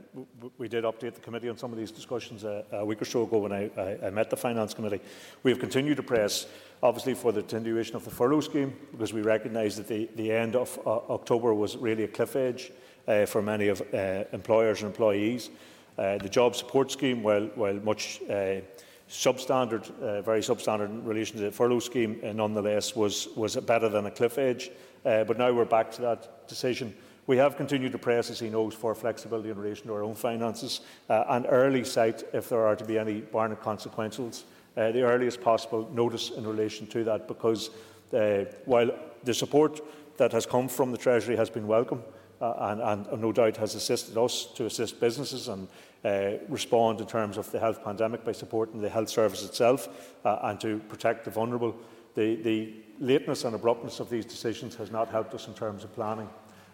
we 0.58 0.68
did 0.68 0.84
update 0.84 1.14
the 1.14 1.20
committee 1.20 1.48
on 1.48 1.56
some 1.56 1.72
of 1.72 1.78
these 1.78 1.92
discussions 1.92 2.44
a, 2.44 2.64
a 2.72 2.84
week 2.84 3.00
or 3.00 3.04
so 3.04 3.22
ago 3.22 3.38
when 3.38 3.52
I, 3.52 3.70
I, 3.76 4.06
I 4.06 4.10
met 4.10 4.30
the 4.30 4.36
Finance 4.36 4.74
Committee. 4.74 5.00
We 5.42 5.50
have 5.50 5.60
continued 5.60 5.96
to 5.96 6.02
press, 6.02 6.46
obviously, 6.82 7.14
for 7.14 7.32
the 7.32 7.42
continuation 7.42 7.96
of 7.96 8.04
the 8.04 8.10
furlough 8.10 8.40
scheme 8.40 8.74
because 8.90 9.12
we 9.12 9.22
recognise 9.22 9.76
that 9.76 9.86
the, 9.86 10.08
the 10.16 10.32
end 10.32 10.56
of 10.56 10.78
uh, 10.84 10.90
October 11.10 11.54
was 11.54 11.76
really 11.76 12.04
a 12.04 12.08
cliff 12.08 12.36
edge 12.36 12.72
uh, 13.06 13.26
for 13.26 13.42
many 13.42 13.68
of 13.68 13.80
uh, 13.94 14.24
employers 14.32 14.82
and 14.82 14.88
employees. 14.88 15.50
Uh, 15.96 16.18
the 16.18 16.28
job 16.28 16.56
support 16.56 16.90
scheme, 16.90 17.22
while, 17.22 17.46
while 17.54 17.74
much 17.74 18.20
uh, 18.28 18.60
substandard, 19.08 19.90
uh, 20.00 20.22
very 20.22 20.40
substandard 20.40 20.86
in 20.86 21.04
relation 21.04 21.36
to 21.36 21.44
the 21.44 21.52
furlough 21.52 21.78
scheme, 21.78 22.20
nonetheless, 22.34 22.96
was, 22.96 23.28
was 23.36 23.56
better 23.56 23.88
than 23.88 24.06
a 24.06 24.10
cliff 24.10 24.38
edge. 24.38 24.70
But 25.02 25.38
now 25.38 25.52
we're 25.52 25.64
back 25.64 25.90
to 25.92 26.02
that 26.02 26.48
decision. 26.48 26.94
We 27.30 27.36
have 27.36 27.56
continued 27.56 27.92
to 27.92 27.98
press, 27.98 28.28
as 28.28 28.40
he 28.40 28.50
knows, 28.50 28.74
for 28.74 28.92
flexibility 28.92 29.50
in 29.50 29.56
relation 29.56 29.86
to 29.86 29.94
our 29.94 30.02
own 30.02 30.16
finances 30.16 30.80
uh, 31.08 31.26
and 31.28 31.46
early 31.48 31.84
sight 31.84 32.24
if 32.32 32.48
there 32.48 32.66
are 32.66 32.74
to 32.74 32.84
be 32.84 32.98
any 32.98 33.20
Barnett 33.20 33.62
consequentials, 33.62 34.42
uh, 34.76 34.90
the 34.90 35.02
earliest 35.02 35.40
possible 35.40 35.88
notice 35.92 36.30
in 36.30 36.44
relation 36.44 36.88
to 36.88 37.04
that, 37.04 37.28
because 37.28 37.70
uh, 38.12 38.46
while 38.64 38.90
the 39.22 39.32
support 39.32 39.80
that 40.16 40.32
has 40.32 40.44
come 40.44 40.66
from 40.66 40.90
the 40.90 40.98
Treasury 40.98 41.36
has 41.36 41.48
been 41.48 41.68
welcome, 41.68 42.02
uh, 42.40 42.78
and, 42.82 43.06
and 43.06 43.22
no 43.22 43.30
doubt 43.30 43.56
has 43.58 43.76
assisted 43.76 44.18
us 44.18 44.46
to 44.56 44.66
assist 44.66 44.98
businesses 44.98 45.46
and 45.46 45.68
uh, 46.04 46.32
respond 46.48 47.00
in 47.00 47.06
terms 47.06 47.36
of 47.36 47.48
the 47.52 47.60
health 47.60 47.84
pandemic 47.84 48.24
by 48.24 48.32
supporting 48.32 48.80
the 48.80 48.88
health 48.88 49.08
service 49.08 49.44
itself 49.44 50.16
uh, 50.24 50.40
and 50.42 50.60
to 50.60 50.80
protect 50.88 51.24
the 51.24 51.30
vulnerable. 51.30 51.76
The, 52.16 52.34
the 52.42 52.74
lateness 52.98 53.44
and 53.44 53.54
abruptness 53.54 54.00
of 54.00 54.10
these 54.10 54.26
decisions 54.26 54.74
has 54.74 54.90
not 54.90 55.10
helped 55.10 55.32
us 55.32 55.46
in 55.46 55.54
terms 55.54 55.84
of 55.84 55.94
planning. 55.94 56.28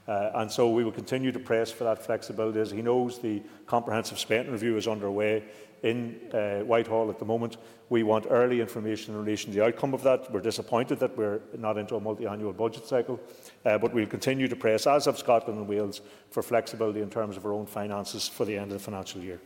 Uh, 0.08 0.30
and 0.34 0.50
so 0.50 0.70
we 0.70 0.84
will 0.84 0.92
continue 0.92 1.32
to 1.32 1.38
press 1.38 1.70
for 1.70 1.84
that 1.84 2.04
flexibility. 2.04 2.60
As 2.60 2.70
he 2.70 2.82
knows, 2.82 3.18
the 3.18 3.42
comprehensive 3.66 4.18
spending 4.18 4.52
review 4.52 4.76
is 4.76 4.86
underway 4.86 5.42
in 5.82 6.20
uh, 6.32 6.60
Whitehall 6.60 7.10
at 7.10 7.18
the 7.18 7.24
moment. 7.24 7.56
We 7.88 8.02
want 8.02 8.26
early 8.30 8.60
information 8.60 9.14
in 9.14 9.20
relation 9.20 9.52
to 9.52 9.58
the 9.58 9.64
outcome 9.64 9.94
of 9.94 10.02
that. 10.02 10.32
We're 10.32 10.40
disappointed 10.40 10.98
that 11.00 11.16
we're 11.16 11.40
not 11.56 11.76
into 11.76 11.96
a 11.96 12.00
multi-annual 12.00 12.52
budget 12.52 12.86
cycle, 12.86 13.20
uh, 13.64 13.78
but 13.78 13.92
we'll 13.92 14.06
continue 14.06 14.48
to 14.48 14.56
press, 14.56 14.86
as 14.86 15.04
have 15.04 15.18
Scotland 15.18 15.58
and 15.58 15.68
Wales, 15.68 16.00
for 16.30 16.42
flexibility 16.42 17.00
in 17.00 17.10
terms 17.10 17.36
of 17.36 17.44
our 17.44 17.52
own 17.52 17.66
finances 17.66 18.26
for 18.26 18.44
the 18.44 18.56
end 18.56 18.72
of 18.72 18.78
the 18.78 18.84
financial 18.84 19.20
year. 19.20 19.40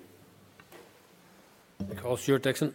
Call 1.97 2.17
Stewart 2.17 2.43
Dickson. 2.43 2.75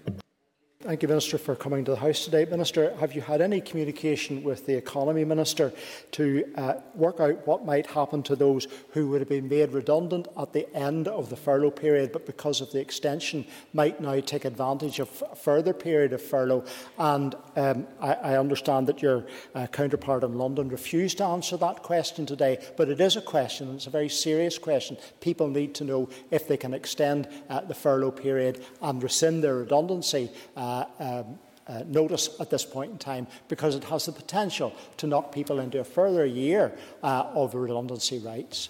Thank 0.86 1.02
you, 1.02 1.08
Minister, 1.08 1.40
for 1.40 1.56
coming 1.56 1.84
to 1.86 1.92
the 1.92 1.98
House 1.98 2.26
today. 2.26 2.46
Minister, 2.46 2.96
have 2.98 3.16
you 3.16 3.22
had 3.22 3.42
any 3.42 3.60
communication 3.60 4.44
with 4.44 4.68
the 4.68 4.78
Economy 4.78 5.26
Minister 5.26 5.74
to 6.12 6.46
uh, 6.54 6.76
work 6.94 7.20
out 7.20 7.48
what 7.48 7.66
might 7.66 7.88
happen 7.88 8.22
to 8.22 8.36
those 8.36 8.68
who 8.92 9.08
would 9.08 9.20
have 9.20 9.28
been 9.28 9.50
made 9.50 9.72
redundant 9.72 10.28
at 10.38 10.54
the 10.54 10.72
end 10.76 11.08
of 11.08 11.32
the 11.32 11.36
furlough 11.36 11.72
period, 11.72 12.12
but 12.12 12.28
because 12.28 12.62
of 12.62 12.72
the 12.72 12.80
extension 12.80 13.48
might 13.74 14.00
now 14.00 14.20
take 14.20 14.46
advantage 14.46 15.00
of 15.00 15.24
a 15.32 15.36
further 15.36 15.74
period 15.74 16.14
of 16.14 16.22
furlough? 16.22 16.64
And 17.00 17.34
um, 17.56 17.88
I, 18.00 18.14
I, 18.14 18.38
understand 18.38 18.86
that 18.86 19.02
your 19.02 19.26
uh, 19.56 19.66
counterpart 19.66 20.24
in 20.24 20.38
London 20.38 20.70
refused 20.70 21.18
to 21.18 21.24
answer 21.24 21.58
that 21.58 21.82
question 21.82 22.28
today, 22.28 22.64
but 22.78 22.90
it 22.90 23.02
is 23.02 23.16
a 23.16 23.22
question, 23.22 23.74
it's 23.74 23.88
a 23.88 23.90
very 23.90 24.10
serious 24.10 24.60
question. 24.60 24.98
People 25.20 25.48
need 25.48 25.74
to 25.76 25.84
know 25.84 26.10
if 26.30 26.48
they 26.48 26.58
can 26.58 26.76
extend 26.76 27.28
uh, 27.50 27.62
the 27.62 27.74
furlough 27.74 28.12
period 28.12 28.64
and 28.84 29.02
rescind 29.02 29.44
their 29.44 29.56
redundancy. 29.56 30.30
Uh, 30.56 30.75
um, 31.00 31.40
uh, 31.68 31.84
notice 31.88 32.30
at 32.40 32.50
this 32.50 32.64
point 32.64 32.92
in 32.92 32.98
time 32.98 33.28
because 33.48 33.76
it 33.76 33.84
has 33.86 34.06
the 34.06 34.12
potential 34.12 34.74
to 34.98 35.08
knock 35.08 35.32
people 35.32 35.60
into 35.60 35.80
a 35.80 35.84
further 35.84 36.26
year 36.26 36.72
uh, 37.04 37.26
of 37.34 37.56
redundancy 37.56 38.20
rights. 38.20 38.70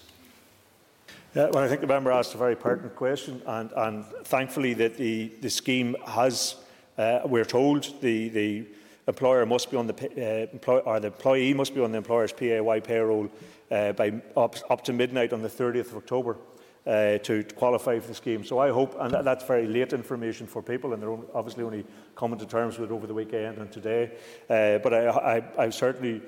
Yeah, 1.34 1.50
well, 1.52 1.62
I 1.62 1.68
think 1.68 1.82
the 1.82 1.86
member 1.86 2.10
asked 2.10 2.34
a 2.34 2.38
very 2.38 2.56
pertinent 2.56 2.96
question, 2.96 3.42
and, 3.46 3.70
and 3.76 4.06
thankfully 4.24 4.72
that 4.74 4.96
the, 4.96 5.30
the 5.42 5.50
scheme 5.50 5.94
has, 6.06 6.56
uh, 6.96 7.20
we're 7.26 7.44
told, 7.44 8.00
the, 8.00 8.30
the 8.30 8.66
employer 9.06 9.44
must 9.44 9.70
be 9.70 9.76
on 9.76 9.86
the 9.86 9.94
uh, 9.94 10.50
employ, 10.50 10.78
or 10.78 10.98
the 10.98 11.08
employee 11.08 11.52
must 11.52 11.74
be 11.74 11.82
on 11.82 11.92
the 11.92 11.98
employer's 11.98 12.32
PAYE 12.32 12.80
payroll 12.80 13.28
uh, 13.70 13.92
by 13.92 14.14
up, 14.34 14.56
up 14.70 14.82
to 14.84 14.94
midnight 14.94 15.34
on 15.34 15.42
the 15.42 15.48
30th 15.48 15.88
of 15.88 15.96
October 15.96 16.38
uh, 16.86 17.18
to, 17.18 17.44
qualify 17.56 17.98
for 17.98 18.08
the 18.08 18.14
scheme. 18.14 18.44
So 18.44 18.58
I 18.58 18.70
hope, 18.70 18.96
and 19.00 19.12
that, 19.12 19.24
that's 19.24 19.44
very 19.44 19.66
late 19.66 19.92
information 19.92 20.46
for 20.46 20.62
people, 20.62 20.92
and 20.92 21.02
they're 21.02 21.18
obviously 21.34 21.64
only 21.64 21.84
coming 22.14 22.38
to 22.38 22.46
terms 22.46 22.78
with 22.78 22.90
it 22.90 22.94
over 22.94 23.06
the 23.06 23.14
weekend 23.14 23.58
and 23.58 23.70
today. 23.72 24.12
Uh, 24.48 24.78
but 24.78 24.94
I, 24.94 25.08
I, 25.08 25.64
I 25.64 25.70
certainly 25.70 26.22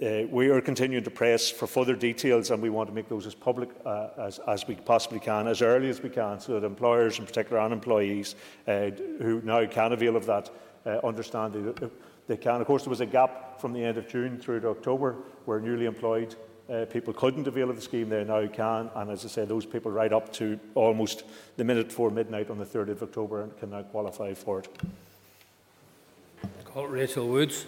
uh, 0.00 0.22
we 0.30 0.48
are 0.48 0.60
continuing 0.60 1.02
to 1.02 1.10
press 1.10 1.50
for 1.50 1.66
further 1.66 1.96
details 1.96 2.52
and 2.52 2.62
we 2.62 2.70
want 2.70 2.88
to 2.88 2.94
make 2.94 3.08
those 3.08 3.26
as 3.26 3.34
public 3.34 3.68
uh, 3.84 4.08
as, 4.16 4.38
as 4.46 4.66
we 4.68 4.76
possibly 4.76 5.18
can, 5.18 5.48
as 5.48 5.60
early 5.60 5.88
as 5.88 6.00
we 6.00 6.08
can, 6.08 6.38
so 6.38 6.52
that 6.52 6.64
employers, 6.64 7.18
in 7.18 7.26
particular 7.26 7.60
and 7.60 7.72
employees, 7.72 8.36
uh, 8.68 8.90
who 9.18 9.40
now 9.44 9.66
can 9.66 9.92
avail 9.92 10.14
of 10.14 10.24
that, 10.24 10.50
uh, 10.86 11.00
understand 11.04 11.52
the, 11.52 11.90
they 12.28 12.36
can. 12.36 12.60
Of 12.60 12.66
course, 12.68 12.84
there 12.84 12.90
was 12.90 13.00
a 13.00 13.06
gap 13.06 13.60
from 13.60 13.72
the 13.72 13.82
end 13.82 13.98
of 13.98 14.06
June 14.06 14.38
through 14.38 14.60
to 14.60 14.68
October 14.68 15.16
where 15.46 15.60
newly 15.60 15.86
employed 15.86 16.36
uh, 16.70 16.84
people 16.86 17.12
couldn't 17.12 17.46
avail 17.46 17.70
of 17.70 17.76
the 17.76 17.82
scheme, 17.82 18.08
they 18.08 18.24
now 18.24 18.46
can. 18.46 18.90
And 18.94 19.10
as 19.10 19.24
I 19.24 19.28
say, 19.28 19.44
those 19.44 19.64
people 19.64 19.90
right 19.90 20.12
up 20.12 20.32
to 20.34 20.58
almost 20.74 21.24
the 21.56 21.64
minute 21.64 21.88
before 21.88 22.10
midnight 22.10 22.50
on 22.50 22.58
the 22.58 22.66
3rd 22.66 22.90
of 22.90 23.02
October 23.02 23.48
can 23.58 23.70
now 23.70 23.82
qualify 23.82 24.34
for 24.34 24.60
it. 24.60 24.68
Call 26.64 26.86
Rachel 26.86 27.26
Woods. 27.26 27.64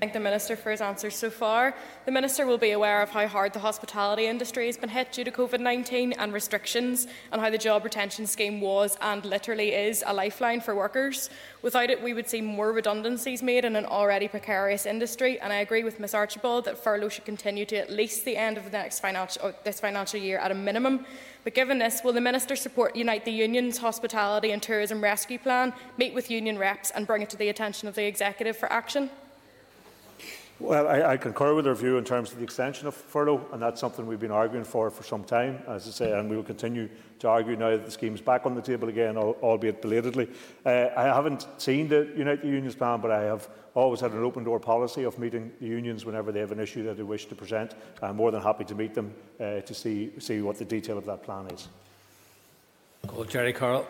Thank 0.00 0.14
the 0.14 0.20
Minister 0.20 0.56
for 0.56 0.70
his 0.70 0.80
answers 0.80 1.14
so 1.14 1.28
far. 1.28 1.74
The 2.06 2.10
Minister 2.10 2.46
will 2.46 2.56
be 2.56 2.70
aware 2.70 3.02
of 3.02 3.10
how 3.10 3.26
hard 3.26 3.52
the 3.52 3.58
hospitality 3.58 4.24
industry 4.24 4.64
has 4.64 4.78
been 4.78 4.88
hit 4.88 5.12
due 5.12 5.24
to 5.24 5.30
COVID 5.30 5.60
19 5.60 6.14
and 6.14 6.32
restrictions, 6.32 7.06
and 7.30 7.40
how 7.40 7.50
the 7.50 7.58
job 7.58 7.84
retention 7.84 8.26
scheme 8.26 8.62
was 8.62 8.96
and 9.02 9.22
literally 9.26 9.74
is 9.74 10.02
a 10.06 10.14
lifeline 10.14 10.62
for 10.62 10.74
workers. 10.74 11.28
Without 11.60 11.90
it, 11.90 12.02
we 12.02 12.14
would 12.14 12.30
see 12.30 12.40
more 12.40 12.72
redundancies 12.72 13.42
made 13.42 13.66
in 13.66 13.76
an 13.76 13.84
already 13.84 14.26
precarious 14.26 14.86
industry, 14.86 15.38
and 15.38 15.52
I 15.52 15.56
agree 15.56 15.84
with 15.84 16.00
Ms 16.00 16.14
Archibald 16.14 16.64
that 16.64 16.82
furlough 16.82 17.10
should 17.10 17.26
continue 17.26 17.66
to 17.66 17.76
at 17.76 17.90
least 17.90 18.24
the 18.24 18.38
end 18.38 18.56
of 18.56 18.64
the 18.64 18.70
next 18.70 19.00
financial, 19.00 19.52
this 19.64 19.80
financial 19.80 20.18
year 20.18 20.38
at 20.38 20.50
a 20.50 20.54
minimum. 20.54 21.04
But 21.44 21.54
given 21.54 21.78
this, 21.78 22.00
will 22.02 22.14
the 22.14 22.22
Minister 22.22 22.56
support 22.56 22.96
Unite 22.96 23.26
the 23.26 23.32
Union's 23.32 23.76
Hospitality 23.76 24.50
and 24.52 24.62
Tourism 24.62 25.02
Rescue 25.02 25.38
Plan, 25.38 25.74
meet 25.98 26.14
with 26.14 26.30
union 26.30 26.56
reps 26.56 26.90
and 26.90 27.06
bring 27.06 27.20
it 27.20 27.28
to 27.30 27.36
the 27.36 27.50
attention 27.50 27.86
of 27.86 27.94
the 27.94 28.06
Executive 28.06 28.56
for 28.56 28.72
action? 28.72 29.10
Well, 30.60 30.88
I, 30.88 31.12
I, 31.12 31.16
concur 31.16 31.54
with 31.54 31.64
her 31.64 31.74
view 31.74 31.96
in 31.96 32.04
terms 32.04 32.32
of 32.32 32.36
the 32.36 32.44
extension 32.44 32.86
of 32.86 32.94
furlough, 32.94 33.46
and 33.50 33.62
that's 33.62 33.80
something 33.80 34.06
we've 34.06 34.20
been 34.20 34.30
arguing 34.30 34.64
for 34.64 34.90
for 34.90 35.02
some 35.02 35.24
time, 35.24 35.62
as 35.66 35.88
I 35.88 35.90
say, 35.90 36.12
and 36.12 36.28
we 36.28 36.36
will 36.36 36.44
continue 36.44 36.90
to 37.20 37.28
argue 37.28 37.56
now 37.56 37.70
that 37.70 37.86
the 37.86 37.90
scheme's 37.90 38.20
back 38.20 38.44
on 38.44 38.54
the 38.54 38.60
table 38.60 38.90
again, 38.90 39.16
albeit 39.16 39.80
belatedly. 39.80 40.28
Uh, 40.66 40.88
I 40.94 41.04
haven't 41.04 41.46
seen 41.56 41.88
the 41.88 42.10
Unite 42.14 42.42
the 42.42 42.48
Unions 42.48 42.74
plan, 42.74 43.00
but 43.00 43.10
I 43.10 43.22
have 43.22 43.48
always 43.74 44.00
had 44.00 44.12
an 44.12 44.22
open 44.22 44.44
door 44.44 44.60
policy 44.60 45.04
of 45.04 45.18
meeting 45.18 45.50
the 45.60 45.66
unions 45.66 46.04
whenever 46.04 46.30
they 46.30 46.40
have 46.40 46.52
an 46.52 46.60
issue 46.60 46.82
that 46.84 46.98
they 46.98 47.02
wish 47.04 47.24
to 47.26 47.34
present. 47.34 47.74
I'm 48.02 48.16
more 48.16 48.30
than 48.30 48.42
happy 48.42 48.64
to 48.64 48.74
meet 48.74 48.94
them 48.94 49.14
uh, 49.40 49.60
to 49.60 49.74
see, 49.74 50.12
see 50.18 50.42
what 50.42 50.58
the 50.58 50.66
detail 50.66 50.98
of 50.98 51.06
that 51.06 51.22
plan 51.22 51.46
is. 51.46 51.68
Call 53.06 53.24
Jerry 53.24 53.54
Carl. 53.54 53.86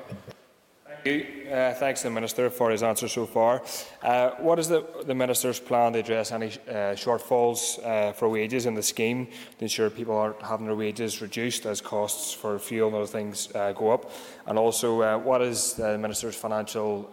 Thank 1.03 1.07
you. 1.07 1.51
Uh, 1.51 1.75
thanks 1.75 2.03
to 2.03 2.09
the 2.09 2.15
Minister 2.15 2.51
for 2.51 2.71
his 2.71 2.83
answer 2.83 3.09
so 3.09 3.25
far. 3.25 3.63
Uh, 4.03 4.31
what 4.39 4.59
is 4.59 4.69
the, 4.69 4.87
the, 5.05 5.15
Minister's 5.15 5.59
plan 5.59 5.95
to 5.95 6.01
address 6.01 6.31
any 6.31 6.47
uh, 6.47 6.95
shortfalls 6.95 7.85
uh, 7.85 8.13
for 8.13 8.29
wages 8.29 8.67
in 8.67 8.75
the 8.75 8.83
scheme 8.83 9.27
to 9.27 9.65
ensure 9.65 9.89
people 9.89 10.17
aren't 10.17 10.41
having 10.43 10.67
their 10.67 10.75
wages 10.75 11.23
reduced 11.23 11.65
as 11.65 11.81
costs 11.81 12.33
for 12.33 12.59
fuel 12.59 12.89
and 12.89 12.97
other 12.97 13.07
things 13.07 13.49
uh, 13.55 13.73
go 13.73 13.91
up? 13.91 14.11
And 14.47 14.59
also, 14.59 15.01
uh, 15.01 15.19
what 15.19 15.43
is 15.43 15.75
the 15.75 15.97
Minister's 15.97 16.37
financial 16.37 17.05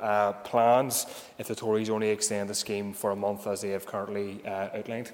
plans 0.44 1.06
if 1.38 1.48
the 1.48 1.56
Tories 1.56 1.90
only 1.90 2.10
extend 2.10 2.50
the 2.50 2.56
scheme 2.56 2.94
for 2.94 3.12
a 3.12 3.16
month 3.16 3.48
as 3.48 3.62
they 3.62 3.70
have 3.70 3.86
currently 3.86 4.46
outlined? 4.46 5.12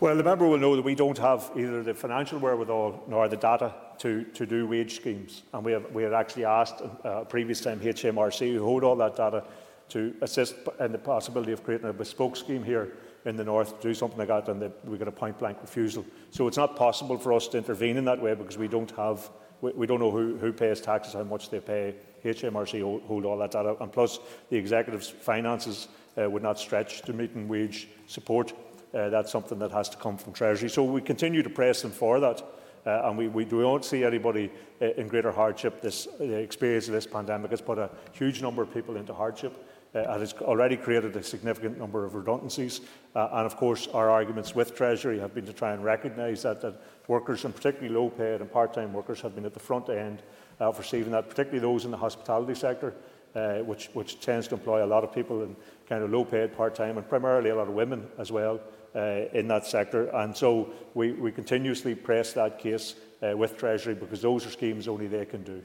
Well, 0.00 0.16
the 0.16 0.24
member 0.24 0.46
will 0.46 0.58
know 0.58 0.74
that 0.76 0.82
we 0.82 0.94
don't 0.94 1.18
have 1.18 1.50
either 1.56 1.82
the 1.82 1.94
financial 1.94 2.38
wherewithal 2.38 3.04
nor 3.06 3.28
the 3.28 3.36
data 3.36 3.74
to, 4.00 4.24
to 4.24 4.46
do 4.46 4.66
wage 4.66 4.96
schemes. 4.96 5.42
And 5.52 5.64
we, 5.64 5.72
have, 5.72 5.90
we 5.92 6.02
had 6.02 6.14
actually 6.14 6.46
asked 6.46 6.82
uh, 7.04 7.24
previous 7.24 7.60
time 7.60 7.80
HMRC, 7.80 8.54
who 8.54 8.64
hold 8.64 8.82
all 8.82 8.96
that 8.96 9.14
data, 9.14 9.44
to 9.90 10.14
assist 10.22 10.54
in 10.78 10.92
the 10.92 10.98
possibility 10.98 11.52
of 11.52 11.62
creating 11.62 11.88
a 11.88 11.92
bespoke 11.92 12.36
scheme 12.36 12.64
here 12.64 12.94
in 13.26 13.36
the 13.36 13.44
north 13.44 13.78
to 13.80 13.88
do 13.88 13.94
something 13.94 14.18
like 14.18 14.28
that, 14.28 14.48
and 14.48 14.72
we 14.84 14.96
got 14.96 15.08
a 15.08 15.12
point 15.12 15.38
blank 15.38 15.58
refusal. 15.60 16.06
So 16.30 16.46
it's 16.46 16.56
not 16.56 16.76
possible 16.76 17.18
for 17.18 17.34
us 17.34 17.48
to 17.48 17.58
intervene 17.58 17.98
in 17.98 18.04
that 18.06 18.22
way 18.22 18.34
because 18.34 18.56
we 18.56 18.68
don't 18.68 18.90
have, 18.92 19.28
we, 19.60 19.72
we 19.72 19.86
don't 19.86 20.00
know 20.00 20.10
who, 20.10 20.38
who 20.38 20.52
pays 20.52 20.80
taxes, 20.80 21.12
how 21.14 21.24
much 21.24 21.50
they 21.50 21.60
pay. 21.60 21.94
HMRC 22.24 22.82
hold, 22.82 23.02
hold 23.02 23.24
all 23.26 23.36
that 23.38 23.50
data, 23.50 23.76
and 23.80 23.92
plus 23.92 24.18
the 24.48 24.56
executive's 24.56 25.08
finances 25.08 25.88
uh, 26.18 26.30
would 26.30 26.42
not 26.42 26.58
stretch 26.58 27.02
to 27.02 27.12
meeting 27.12 27.48
wage 27.48 27.88
support. 28.06 28.54
Uh, 28.94 29.10
that's 29.10 29.30
something 29.30 29.58
that 29.58 29.72
has 29.72 29.88
to 29.90 29.96
come 29.98 30.16
from 30.16 30.32
Treasury. 30.32 30.70
So 30.70 30.84
we 30.84 31.00
continue 31.02 31.42
to 31.42 31.50
press 31.50 31.82
them 31.82 31.90
for 31.90 32.20
that. 32.20 32.42
Uh, 32.86 33.02
and 33.04 33.18
we, 33.18 33.28
we 33.28 33.44
don't 33.44 33.84
see 33.84 34.04
anybody 34.04 34.50
uh, 34.80 34.86
in 34.92 35.06
greater 35.06 35.30
hardship. 35.30 35.82
This 35.82 36.08
uh, 36.20 36.24
experience 36.24 36.88
of 36.88 36.94
this 36.94 37.06
pandemic 37.06 37.50
has 37.50 37.60
put 37.60 37.78
a 37.78 37.90
huge 38.12 38.40
number 38.40 38.62
of 38.62 38.72
people 38.72 38.96
into 38.96 39.12
hardship. 39.12 39.66
Uh, 39.94 39.98
and 39.98 40.22
it's 40.22 40.34
already 40.34 40.76
created 40.76 41.16
a 41.16 41.22
significant 41.22 41.76
number 41.76 42.04
of 42.04 42.14
redundancies. 42.14 42.80
Uh, 43.14 43.28
and 43.32 43.46
of 43.46 43.56
course, 43.56 43.88
our 43.88 44.08
arguments 44.08 44.54
with 44.54 44.74
Treasury 44.74 45.18
have 45.18 45.34
been 45.34 45.46
to 45.46 45.52
try 45.52 45.72
and 45.72 45.84
recognise 45.84 46.42
that, 46.42 46.60
that 46.60 46.80
workers, 47.08 47.44
and 47.44 47.54
particularly 47.54 47.92
low 47.92 48.08
paid 48.08 48.40
and 48.40 48.50
part 48.50 48.72
time 48.72 48.92
workers, 48.92 49.20
have 49.20 49.34
been 49.34 49.44
at 49.44 49.52
the 49.52 49.60
front 49.60 49.88
end 49.88 50.22
of 50.60 50.78
receiving 50.78 51.10
that, 51.10 51.28
particularly 51.28 51.60
those 51.60 51.84
in 51.84 51.90
the 51.90 51.96
hospitality 51.96 52.54
sector, 52.54 52.94
uh, 53.34 53.58
which, 53.58 53.88
which 53.92 54.20
tends 54.20 54.46
to 54.46 54.54
employ 54.54 54.84
a 54.84 54.86
lot 54.86 55.02
of 55.02 55.12
people 55.12 55.42
in 55.42 55.56
kind 55.88 56.04
of 56.04 56.10
low 56.10 56.24
paid 56.24 56.56
part 56.56 56.74
time 56.74 56.96
and 56.96 57.08
primarily 57.08 57.50
a 57.50 57.54
lot 57.54 57.66
of 57.66 57.74
women 57.74 58.06
as 58.18 58.30
well 58.30 58.60
in 58.94 59.48
that 59.48 59.66
sector. 59.66 60.08
And 60.08 60.36
so 60.36 60.70
we, 60.94 61.12
we 61.12 61.32
continuously 61.32 61.94
press 61.94 62.32
that 62.32 62.58
case 62.58 62.96
uh, 63.22 63.36
with 63.36 63.56
Treasury 63.56 63.94
because 63.94 64.22
those 64.22 64.46
are 64.46 64.50
schemes 64.50 64.88
only 64.88 65.06
they 65.06 65.24
can 65.24 65.42
do. 65.42 65.62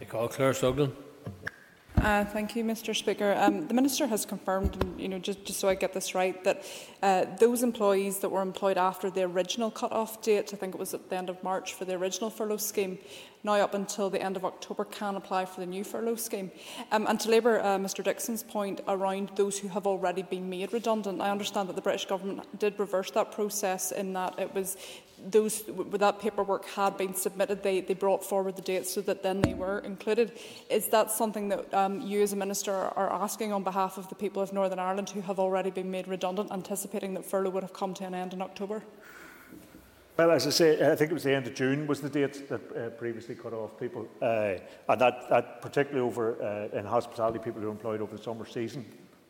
I 0.00 0.04
call 0.04 0.28
Claire 0.28 0.54
Sugden. 0.54 0.94
Uh, 2.06 2.24
thank 2.24 2.54
you, 2.54 2.62
Mr. 2.62 2.94
Speaker. 2.94 3.34
Um, 3.36 3.66
the 3.66 3.74
Minister 3.74 4.06
has 4.06 4.24
confirmed, 4.24 4.78
you 4.96 5.08
know, 5.08 5.18
just, 5.18 5.44
just 5.44 5.58
so 5.58 5.68
I 5.68 5.74
get 5.74 5.92
this 5.92 6.14
right, 6.14 6.44
that 6.44 6.62
uh, 7.02 7.24
those 7.40 7.64
employees 7.64 8.20
that 8.20 8.28
were 8.28 8.42
employed 8.42 8.78
after 8.78 9.10
the 9.10 9.24
original 9.24 9.72
cut-off 9.72 10.22
date, 10.22 10.54
I 10.54 10.56
think 10.56 10.72
it 10.76 10.78
was 10.78 10.94
at 10.94 11.10
the 11.10 11.16
end 11.16 11.28
of 11.28 11.42
March 11.42 11.74
for 11.74 11.84
the 11.84 11.94
original 11.94 12.30
furlough 12.30 12.58
scheme, 12.58 12.98
now 13.42 13.54
up 13.54 13.74
until 13.74 14.08
the 14.08 14.22
end 14.22 14.36
of 14.36 14.44
October 14.44 14.84
can 14.84 15.16
apply 15.16 15.46
for 15.46 15.58
the 15.58 15.66
new 15.66 15.82
furlough 15.82 16.14
scheme. 16.14 16.52
Um, 16.92 17.08
and 17.08 17.18
to 17.18 17.28
labour 17.28 17.58
uh, 17.58 17.76
Mr 17.76 18.04
Dickson's 18.04 18.44
point 18.44 18.82
around 18.86 19.32
those 19.34 19.58
who 19.58 19.66
have 19.66 19.88
already 19.88 20.22
been 20.22 20.48
made 20.48 20.72
redundant, 20.72 21.20
I 21.20 21.30
understand 21.30 21.68
that 21.70 21.74
the 21.74 21.82
British 21.82 22.06
Government 22.06 22.60
did 22.60 22.78
reverse 22.78 23.10
that 23.10 23.32
process 23.32 23.90
in 23.90 24.12
that 24.12 24.38
it 24.38 24.54
was 24.54 24.76
those 25.30 25.62
where 25.66 25.98
that 25.98 26.20
paperwork 26.20 26.66
had 26.66 26.96
been 26.96 27.14
submitted, 27.14 27.62
they, 27.62 27.80
they 27.80 27.94
brought 27.94 28.24
forward 28.24 28.56
the 28.56 28.62
dates 28.62 28.92
so 28.92 29.00
that 29.02 29.22
then 29.22 29.40
they 29.40 29.54
were 29.54 29.80
included. 29.80 30.32
Is 30.70 30.88
that 30.88 31.10
something 31.10 31.48
that 31.48 31.72
um, 31.74 32.00
you 32.00 32.22
as 32.22 32.32
a 32.32 32.36
minister 32.36 32.72
are 32.72 33.12
asking 33.12 33.52
on 33.52 33.62
behalf 33.62 33.98
of 33.98 34.08
the 34.08 34.14
people 34.14 34.42
of 34.42 34.52
Northern 34.52 34.78
Ireland 34.78 35.10
who 35.10 35.20
have 35.22 35.38
already 35.38 35.70
been 35.70 35.90
made 35.90 36.08
redundant, 36.08 36.52
anticipating 36.52 37.14
that 37.14 37.24
furlough 37.24 37.50
would 37.50 37.62
have 37.62 37.72
come 37.72 37.94
to 37.94 38.04
an 38.04 38.14
end 38.14 38.32
in 38.32 38.42
October? 38.42 38.82
Well, 40.16 40.30
as 40.30 40.46
I 40.46 40.50
say, 40.50 40.92
I 40.92 40.96
think 40.96 41.10
it 41.10 41.14
was 41.14 41.24
the 41.24 41.34
end 41.34 41.46
of 41.46 41.54
June 41.54 41.86
was 41.86 42.00
the 42.00 42.08
date 42.08 42.48
that 42.48 42.76
uh, 42.76 42.88
previously 42.90 43.34
cut 43.34 43.52
off 43.52 43.78
people, 43.78 44.08
uh, 44.22 44.54
and 44.88 45.00
that, 45.00 45.28
that 45.28 45.60
particularly 45.60 46.06
over 46.06 46.42
uh, 46.42 46.78
in 46.78 46.86
hospitality, 46.86 47.38
people 47.38 47.60
who 47.60 47.68
are 47.68 47.72
employed 47.72 48.00
over 48.00 48.16
the 48.16 48.22
summer 48.22 48.46
season 48.46 48.86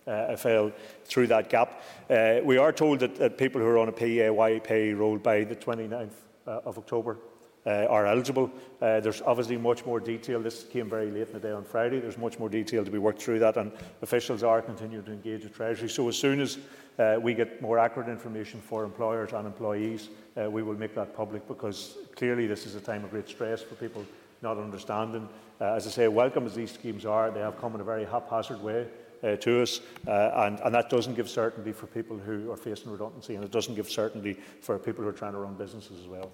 uh, 0.07 0.37
fell 0.37 0.71
through 1.05 1.27
that 1.29 1.49
gap. 1.49 1.83
Uh, 2.09 2.37
we 2.45 2.59
are 2.59 2.73
told 2.73 3.01
that, 3.01 3.17
that, 3.17 3.39
people 3.39 3.61
who 3.61 3.67
are 3.67 3.79
on 3.79 3.89
a 3.89 3.93
PAYE 3.93 4.61
payroll 4.63 5.19
by 5.19 5.45
the 5.45 5.57
29th 5.57 6.11
uh, 6.47 6.61
of 6.65 6.79
October 6.79 7.19
uh, 7.67 7.87
are 7.87 8.07
eligible. 8.07 8.51
Uh, 8.81 9.01
there's 9.01 9.23
obviously 9.23 9.57
much 9.57 9.85
more 9.85 9.99
detail. 9.99 10.41
This 10.41 10.65
came 10.65 10.89
very 10.89 11.11
late 11.11 11.27
in 11.29 11.33
the 11.33 11.41
day 11.41 11.51
on 11.51 11.65
Friday. 11.65 11.99
There's 11.99 12.19
much 12.19 12.39
more 12.39 12.49
detail 12.49 12.85
to 12.85 12.91
be 12.91 12.99
worked 12.99 13.21
through 13.21 13.41
that, 13.41 13.57
and 13.57 13.73
officials 14.03 14.45
are 14.45 14.63
continuing 14.63 15.05
to 15.07 15.13
engage 15.13 15.43
with 15.43 15.55
Treasury. 15.55 15.89
So 15.89 16.09
as 16.09 16.17
soon 16.17 16.41
as 16.41 16.59
uh, 16.99 17.19
we 17.21 17.35
get 17.35 17.61
more 17.61 17.79
accurate 17.79 18.09
information 18.09 18.61
for 18.61 18.85
employers 18.85 19.33
and 19.33 19.47
employees, 19.47 20.09
we 20.37 20.63
will 20.63 20.75
make 20.75 20.95
that 20.95 21.17
public 21.17 21.49
because 21.49 21.97
clearly 22.15 22.47
this 22.47 22.67
is 22.67 22.75
a 22.75 22.81
time 22.81 23.05
of 23.05 23.11
great 23.11 23.29
stress 23.29 23.63
for 23.63 23.75
people 23.75 24.05
not 24.43 24.59
understanding. 24.59 25.27
As 25.61 25.87
I 25.87 25.91
say, 25.91 26.09
welcome 26.09 26.45
as 26.45 26.55
these 26.55 26.73
schemes 26.73 27.07
are, 27.07 27.31
they 27.31 27.41
have 27.41 27.59
come 27.59 27.75
in 27.75 27.81
a 27.81 27.85
very 27.85 28.05
haphazard 28.05 28.63
way 28.63 28.87
uh, 29.23 29.37
to 29.37 29.63
us, 29.63 29.81
uh, 30.07 30.31
and, 30.37 30.61
and 30.61 30.75
that 30.75 30.91
doesn't 30.91 31.15
give 31.15 31.29
certainty 31.29 31.73
for 31.73 31.87
people 31.87 32.17
who 32.19 32.51
are 32.51 32.57
facing 32.57 32.91
redundancy, 32.91 33.35
and 33.35 33.45
it 33.45 33.51
doesn't 33.51 33.75
give 33.75 33.89
certainty 33.89 34.37
for 34.61 34.79
people 34.79 35.03
who 35.03 35.09
are 35.09 35.13
trying 35.13 35.33
to 35.33 35.39
run 35.39 35.55
businesses 35.55 36.01
as 36.01 36.07
well. 36.07 36.31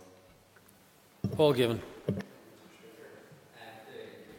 Paul 1.37 1.55
Givan. 1.55 1.81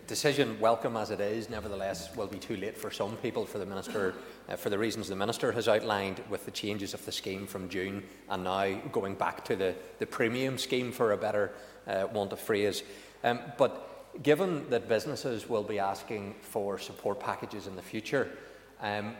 decision, 0.05 0.59
welcome 0.59 0.97
as 0.97 1.11
it 1.11 1.19
is, 1.19 1.49
nevertheless 1.49 2.15
will 2.15 2.27
be 2.27 2.37
too 2.37 2.57
late 2.57 2.77
for 2.77 2.91
some 2.91 3.15
people 3.17 3.45
for 3.45 3.57
the 3.57 3.65
Minister, 3.65 4.13
uh, 4.49 4.55
for 4.55 4.69
the 4.69 4.77
reasons 4.77 5.07
the 5.07 5.15
Minister 5.15 5.51
has 5.51 5.67
outlined 5.67 6.21
with 6.29 6.45
the 6.45 6.51
changes 6.51 6.93
of 6.93 7.03
the 7.05 7.11
scheme 7.11 7.47
from 7.47 7.69
June 7.69 8.03
and 8.29 8.43
now 8.43 8.73
going 8.91 9.15
back 9.15 9.45
to 9.45 9.55
the, 9.55 9.73
the 9.99 10.05
premium 10.05 10.57
scheme 10.57 10.91
for 10.91 11.13
a 11.13 11.17
better 11.17 11.53
uh, 11.87 12.05
want 12.13 12.33
of 12.33 12.39
phrase. 12.39 12.83
Um, 13.23 13.39
but 13.57 13.92
given 14.21 14.69
that 14.69 14.87
businesses 14.87 15.49
will 15.49 15.63
be 15.63 15.79
asking 15.79 16.35
for 16.41 16.77
support 16.77 17.19
packages 17.19 17.67
in 17.67 17.75
the 17.75 17.81
future, 17.81 18.29
um, 18.81 19.15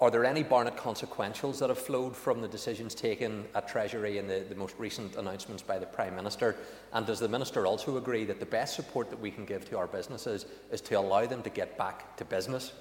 are 0.00 0.12
there 0.12 0.24
any 0.24 0.44
Barnett 0.44 0.76
consequentials 0.76 1.58
that 1.58 1.70
have 1.70 1.78
flowed 1.78 2.14
from 2.16 2.40
the 2.40 2.46
decisions 2.46 2.94
taken 2.94 3.44
at 3.56 3.66
Treasury 3.66 4.18
and 4.18 4.30
the, 4.30 4.44
the, 4.48 4.54
most 4.54 4.76
recent 4.78 5.16
announcements 5.16 5.60
by 5.60 5.76
the 5.76 5.86
Prime 5.86 6.14
Minister? 6.14 6.54
And 6.92 7.04
does 7.04 7.18
the 7.18 7.28
Minister 7.28 7.66
also 7.66 7.96
agree 7.96 8.24
that 8.24 8.38
the 8.38 8.46
best 8.46 8.76
support 8.76 9.10
that 9.10 9.18
we 9.18 9.32
can 9.32 9.44
give 9.44 9.68
to 9.70 9.78
our 9.78 9.88
businesses 9.88 10.46
is 10.70 10.80
to 10.82 10.94
allow 10.94 11.26
them 11.26 11.42
to 11.42 11.50
get 11.50 11.76
back 11.76 12.16
to 12.18 12.24
business? 12.24 12.72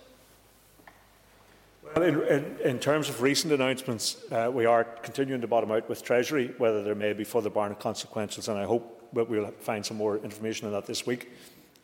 Well, 1.95 2.03
in, 2.03 2.21
in, 2.23 2.57
in 2.63 2.79
terms 2.79 3.09
of 3.09 3.21
recent 3.23 3.51
announcements, 3.51 4.17
uh, 4.31 4.51
we 4.53 4.65
are 4.65 4.83
continuing 4.83 5.41
to 5.41 5.47
bottom 5.47 5.71
out 5.71 5.89
with 5.89 6.03
Treasury, 6.03 6.53
whether 6.59 6.83
there 6.83 6.95
may 6.95 7.13
be 7.13 7.23
further 7.23 7.49
Barnett 7.49 7.79
consequentials, 7.79 8.47
and 8.47 8.59
I 8.59 8.65
hope 8.65 8.96
but 9.13 9.29
we'll 9.29 9.51
find 9.59 9.85
some 9.85 9.97
more 9.97 10.17
information 10.17 10.67
on 10.67 10.73
that 10.73 10.85
this 10.85 11.05
week. 11.05 11.31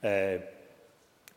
Uh, 0.04 0.38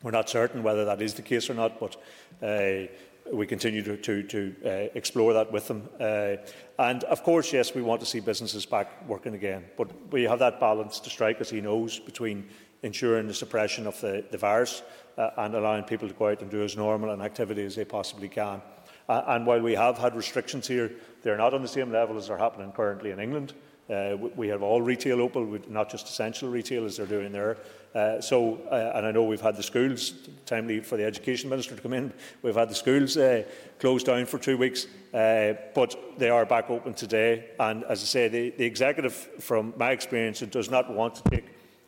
We're 0.03 0.11
not 0.13 0.29
certain 0.29 0.63
whether 0.63 0.85
that 0.85 1.01
is 1.01 1.15
the 1.15 1.23
case 1.23 1.51
or 1.51 1.55
not, 1.55 1.81
but 1.81 1.97
uh, 2.43 2.87
we 3.33 3.47
continue 3.47 3.83
to, 3.83 3.97
to, 3.97 4.23
to 4.23 4.55
uh, 4.65 4.69
explore 4.95 5.33
that 5.33 5.51
with 5.51 5.67
them. 5.67 5.89
Uh, 5.99 6.37
and 6.79 7.03
of 7.05 7.23
course, 7.23 7.53
yes, 7.53 7.75
we 7.75 7.83
want 7.83 8.01
to 8.01 8.07
see 8.07 8.21
businesses 8.21 8.67
back 8.67 8.89
working 9.09 9.35
again, 9.35 9.65
but 9.77 9.89
we 10.13 10.25
have 10.25 10.39
that 10.39 10.61
balance 10.61 11.01
to 11.01 11.11
strike, 11.11 11.41
as 11.41 11.51
he 11.51 11.61
knows, 11.61 11.99
between 11.99 12.45
ensuring 12.83 13.27
the 13.27 13.35
suppression 13.35 13.87
of 13.87 14.01
the, 14.01 14.23
the 14.31 14.39
virus 14.39 14.83
uh, 15.17 15.31
and 15.39 15.55
allowing 15.55 15.83
people 15.85 16.09
to 16.09 16.15
go 16.15 16.29
out 16.29 16.43
and 16.43 16.51
do 16.51 16.63
as 16.63 16.77
normal 16.77 17.11
an 17.11 17.23
activity 17.23 17.65
as 17.65 17.75
they 17.75 17.85
possibly 17.85 18.29
can. 18.29 18.61
And 19.09 19.47
while 19.47 19.63
we 19.63 19.75
have 19.77 19.99
had 19.99 20.15
restrictions 20.15 20.69
here, 20.69 20.91
they're 21.23 21.39
not 21.39 21.55
on 21.55 21.63
the 21.63 21.69
same 21.69 21.93
level 21.93 22.19
as 22.19 22.29
are 22.29 22.39
happening 22.39 22.73
currently 22.73 23.13
in 23.13 23.21
England. 23.21 23.55
Uh, 23.89 24.17
we 24.35 24.49
have 24.49 24.63
all 24.63 24.83
retail 24.83 25.21
open, 25.21 25.63
not 25.69 25.89
just 25.91 26.09
essential 26.09 26.49
retail 26.49 26.85
as 26.85 26.97
they're 26.97 27.07
doing 27.07 27.31
there. 27.33 27.57
Uh, 27.95 28.21
so, 28.21 28.57
uh, 28.71 28.93
and 28.95 29.07
I 29.07 29.13
know 29.13 29.23
we've 29.23 29.41
had 29.41 29.57
the 29.57 29.63
schools, 29.63 30.13
timely 30.45 30.81
for 30.81 30.97
the 30.97 31.05
Education 31.05 31.49
Minister 31.49 31.77
to 31.77 31.81
come 31.81 31.93
in, 31.93 32.13
we've 32.43 32.57
had 32.57 32.69
the 32.69 32.75
schools 32.75 33.17
uh, 33.17 33.45
closed 33.79 34.07
down 34.07 34.27
for 34.27 34.39
two 34.39 34.59
weeks, 34.59 34.87
uh, 35.15 35.55
but 35.75 35.97
they 36.19 36.29
are 36.29 36.45
back 36.45 36.69
open 36.69 36.95
today. 36.95 37.51
And 37.61 37.85
as 37.85 38.03
I 38.03 38.07
say, 38.07 38.29
the, 38.29 38.51
the 38.51 38.65
Executive, 38.65 39.15
from 39.15 39.73
my 39.77 39.93
experience, 39.93 40.41
does 40.41 40.71
not 40.71 40.93
want 40.93 41.15
to 41.15 41.31
take 41.31 41.47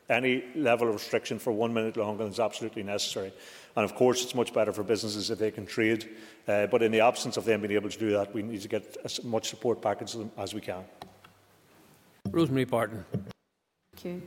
any 0.08 0.44
level 0.54 0.88
of 0.88 0.94
restriction 0.94 1.38
for 1.38 1.52
one 1.52 1.74
minute 1.74 1.96
longer 1.96 2.24
than 2.24 2.32
is 2.32 2.40
absolutely 2.40 2.82
necessary. 2.82 3.32
And 3.76 3.84
of 3.84 3.94
course, 3.94 4.22
it's 4.22 4.34
much 4.34 4.54
better 4.54 4.72
for 4.72 4.82
businesses 4.82 5.30
if 5.30 5.38
they 5.38 5.50
can 5.50 5.66
trade. 5.66 6.08
Uh, 6.46 6.66
but 6.66 6.82
in 6.82 6.90
the 6.90 7.00
absence 7.00 7.36
of 7.36 7.44
them 7.44 7.60
being 7.60 7.74
able 7.74 7.90
to 7.90 7.98
do 7.98 8.12
that, 8.12 8.32
we 8.32 8.42
need 8.42 8.62
to 8.62 8.68
get 8.68 8.96
as 9.04 9.22
much 9.22 9.50
support 9.50 9.82
package 9.82 10.16
as 10.38 10.54
we 10.54 10.60
can. 10.60 10.84
Rosemary 12.30 12.64
Barton. 12.64 13.04
Thank 13.12 14.04
you. 14.04 14.23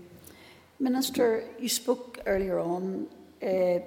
Minister, 0.79 1.43
you 1.59 1.69
spoke 1.69 2.19
earlier 2.25 2.59
on 2.59 3.07
uh, 3.43 3.79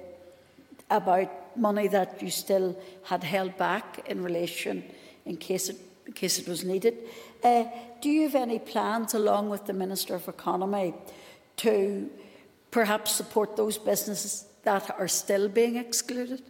about 0.89 1.57
money 1.57 1.87
that 1.87 2.21
you 2.21 2.29
still 2.29 2.77
had 3.03 3.23
held 3.23 3.57
back 3.57 4.03
in 4.07 4.23
relation 4.23 4.83
in 5.25 5.37
case 5.37 5.69
it, 5.69 5.77
in 6.07 6.13
case 6.13 6.39
it 6.39 6.47
was 6.47 6.63
needed. 6.63 6.95
Uh, 7.43 7.65
do 8.01 8.09
you 8.09 8.23
have 8.23 8.35
any 8.35 8.59
plans, 8.59 9.13
along 9.13 9.49
with 9.49 9.65
the 9.65 9.73
Minister 9.73 10.15
of 10.15 10.27
Economy, 10.27 10.93
to 11.57 12.09
perhaps 12.71 13.11
support 13.11 13.55
those 13.55 13.77
businesses 13.77 14.45
that 14.63 14.93
are 14.97 15.07
still 15.07 15.47
being 15.49 15.75
excluded? 15.75 16.41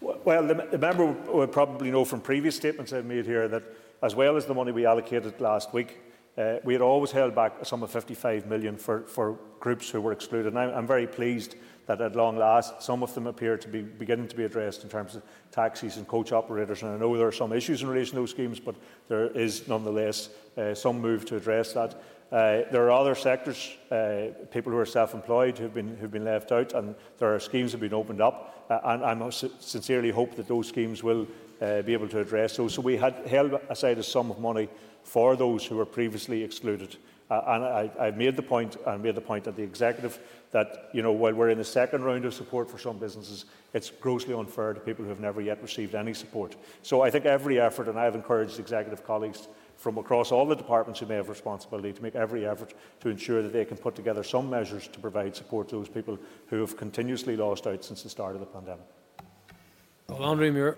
Well, 0.00 0.46
the, 0.46 0.54
the 0.70 0.78
member 0.78 1.06
would 1.06 1.52
probably 1.52 1.90
know 1.90 2.04
from 2.04 2.20
previous 2.20 2.56
statements 2.56 2.92
I've 2.92 3.04
made 3.04 3.26
here 3.26 3.48
that, 3.48 3.62
as 4.02 4.14
well 4.14 4.36
as 4.36 4.46
the 4.46 4.54
money 4.54 4.72
we 4.72 4.86
allocated 4.86 5.40
last 5.40 5.74
week, 5.74 5.98
uh, 6.38 6.56
we 6.64 6.72
had 6.72 6.80
always 6.80 7.10
held 7.10 7.34
back 7.34 7.56
a 7.60 7.64
sum 7.64 7.82
of 7.82 7.90
55 7.90 8.46
million 8.46 8.76
for, 8.76 9.02
for 9.02 9.38
groups 9.58 9.90
who 9.90 10.00
were 10.00 10.12
excluded. 10.12 10.48
And 10.48 10.58
I'm, 10.58 10.70
I'm 10.70 10.86
very 10.86 11.06
pleased 11.06 11.56
that 11.90 12.00
at 12.00 12.16
long 12.16 12.36
last 12.36 12.82
some 12.82 13.02
of 13.02 13.12
them 13.14 13.26
appear 13.26 13.56
to 13.56 13.68
be 13.68 13.82
beginning 13.82 14.28
to 14.28 14.36
be 14.36 14.44
addressed 14.44 14.84
in 14.84 14.88
terms 14.88 15.16
of 15.16 15.22
taxis 15.50 15.96
and 15.96 16.06
coach 16.06 16.30
operators. 16.32 16.82
And 16.82 16.92
I 16.92 16.96
know 16.96 17.16
there 17.16 17.26
are 17.26 17.32
some 17.32 17.52
issues 17.52 17.82
in 17.82 17.88
relation 17.88 18.14
to 18.14 18.20
those 18.20 18.30
schemes, 18.30 18.60
but 18.60 18.76
there 19.08 19.26
is 19.26 19.66
nonetheless 19.66 20.28
uh, 20.56 20.74
some 20.74 21.00
move 21.00 21.24
to 21.26 21.36
address 21.36 21.72
that. 21.72 21.94
Uh, 22.30 22.62
there 22.70 22.84
are 22.84 22.92
other 22.92 23.16
sectors, 23.16 23.76
uh, 23.90 24.26
people 24.52 24.70
who 24.70 24.78
are 24.78 24.86
self-employed, 24.86 25.58
who've 25.58 25.74
been, 25.74 25.96
who've 25.96 26.12
been 26.12 26.24
left 26.24 26.52
out, 26.52 26.72
and 26.74 26.94
there 27.18 27.34
are 27.34 27.40
schemes 27.40 27.72
that 27.72 27.80
have 27.80 27.90
been 27.90 27.98
opened 27.98 28.20
up. 28.20 28.66
Uh, 28.70 28.78
and 28.84 29.24
I 29.24 29.30
sincerely 29.30 30.10
hope 30.10 30.36
that 30.36 30.46
those 30.46 30.68
schemes 30.68 31.02
will 31.02 31.26
uh, 31.60 31.82
be 31.82 31.92
able 31.92 32.08
to 32.08 32.20
address 32.20 32.56
those. 32.56 32.74
So 32.74 32.82
we 32.82 32.96
had 32.96 33.14
held 33.26 33.60
aside 33.68 33.98
a 33.98 34.04
sum 34.04 34.30
of 34.30 34.38
money 34.38 34.68
for 35.02 35.34
those 35.34 35.66
who 35.66 35.76
were 35.76 35.86
previously 35.86 36.44
excluded. 36.44 36.96
Uh, 37.30 37.42
and 37.46 37.64
I, 37.64 37.90
I 38.08 38.10
made 38.10 38.34
the 38.34 38.42
point, 38.42 38.76
and 38.86 39.02
made 39.02 39.14
the 39.14 39.20
point 39.20 39.46
at 39.46 39.54
the 39.54 39.62
executive 39.62 40.18
that 40.50 40.90
you 40.92 41.00
know 41.00 41.12
while 41.12 41.32
we're 41.32 41.50
in 41.50 41.58
the 41.58 41.64
second 41.64 42.02
round 42.02 42.24
of 42.24 42.34
support 42.34 42.68
for 42.68 42.78
some 42.78 42.98
businesses, 42.98 43.44
it's 43.72 43.88
grossly 43.88 44.34
unfair 44.34 44.72
to 44.72 44.80
people 44.80 45.04
who 45.04 45.10
have 45.10 45.20
never 45.20 45.40
yet 45.40 45.62
received 45.62 45.94
any 45.94 46.12
support. 46.12 46.56
So 46.82 47.02
I 47.02 47.10
think 47.10 47.26
every 47.26 47.60
effort, 47.60 47.88
and 47.88 47.98
I 47.98 48.04
have 48.04 48.16
encouraged 48.16 48.58
executive 48.58 49.06
colleagues 49.06 49.46
from 49.76 49.96
across 49.96 50.32
all 50.32 50.44
the 50.44 50.56
departments 50.56 51.00
who 51.00 51.06
may 51.06 51.14
have 51.14 51.28
responsibility 51.28 51.92
to 51.92 52.02
make 52.02 52.14
every 52.14 52.46
effort 52.46 52.74
to 53.00 53.08
ensure 53.08 53.42
that 53.42 53.52
they 53.52 53.64
can 53.64 53.78
put 53.78 53.94
together 53.94 54.22
some 54.22 54.50
measures 54.50 54.88
to 54.88 54.98
provide 54.98 55.34
support 55.34 55.68
to 55.68 55.76
those 55.76 55.88
people 55.88 56.18
who 56.48 56.60
have 56.60 56.76
continuously 56.76 57.36
lost 57.36 57.66
out 57.66 57.82
since 57.84 58.02
the 58.02 58.10
start 58.10 58.34
of 58.34 58.40
the 58.40 58.46
pandemic. 58.46 58.84
Andrew 60.10 60.52
Muir. 60.52 60.76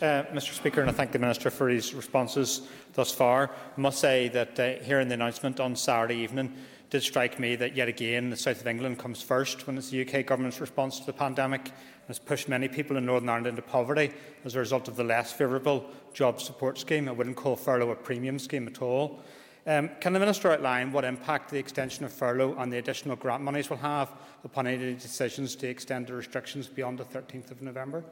Uh, 0.00 0.24
Mr 0.32 0.54
Speaker, 0.54 0.80
and 0.80 0.88
I 0.88 0.94
thank 0.94 1.12
the 1.12 1.18
Minister 1.18 1.50
for 1.50 1.68
his 1.68 1.92
responses 1.92 2.62
thus 2.94 3.12
far. 3.12 3.50
I 3.76 3.80
must 3.80 3.98
say 3.98 4.28
that 4.28 4.58
uh, 4.58 4.82
hearing 4.82 5.08
the 5.08 5.14
announcement 5.14 5.60
on 5.60 5.76
Saturday 5.76 6.14
evening 6.14 6.54
did 6.88 7.02
strike 7.02 7.38
me 7.38 7.54
that 7.56 7.76
yet 7.76 7.86
again 7.86 8.30
the 8.30 8.36
south 8.36 8.62
of 8.62 8.66
England 8.66 8.98
comes 8.98 9.20
first 9.20 9.66
when 9.66 9.76
it's 9.76 9.90
the 9.90 10.00
UK 10.00 10.24
Government's 10.24 10.58
response 10.58 11.00
to 11.00 11.06
the 11.06 11.12
pandemic 11.12 11.66
and 11.66 12.06
has 12.06 12.18
pushed 12.18 12.48
many 12.48 12.66
people 12.66 12.96
in 12.96 13.04
Northern 13.04 13.28
Ireland 13.28 13.48
into 13.48 13.60
poverty 13.60 14.10
as 14.46 14.54
a 14.54 14.58
result 14.58 14.88
of 14.88 14.96
the 14.96 15.04
less 15.04 15.34
favourable 15.34 15.84
job 16.14 16.40
support 16.40 16.78
scheme. 16.78 17.06
I 17.06 17.12
wouldn't 17.12 17.36
call 17.36 17.54
furlough 17.54 17.90
a 17.90 17.94
premium 17.94 18.38
scheme 18.38 18.68
at 18.68 18.80
all. 18.80 19.20
Um, 19.66 19.90
can 20.00 20.14
the 20.14 20.18
Minister 20.18 20.50
outline 20.50 20.92
what 20.92 21.04
impact 21.04 21.50
the 21.50 21.58
extension 21.58 22.06
of 22.06 22.12
furlough 22.12 22.56
and 22.56 22.72
the 22.72 22.78
additional 22.78 23.16
grant 23.16 23.42
monies 23.42 23.68
will 23.68 23.76
have 23.76 24.10
upon 24.44 24.66
any 24.66 24.94
decisions 24.94 25.54
to 25.56 25.68
extend 25.68 26.06
the 26.06 26.14
restrictions 26.14 26.68
beyond 26.68 26.98
the 26.98 27.04
13th 27.04 27.50
of 27.50 27.60
November? 27.60 28.02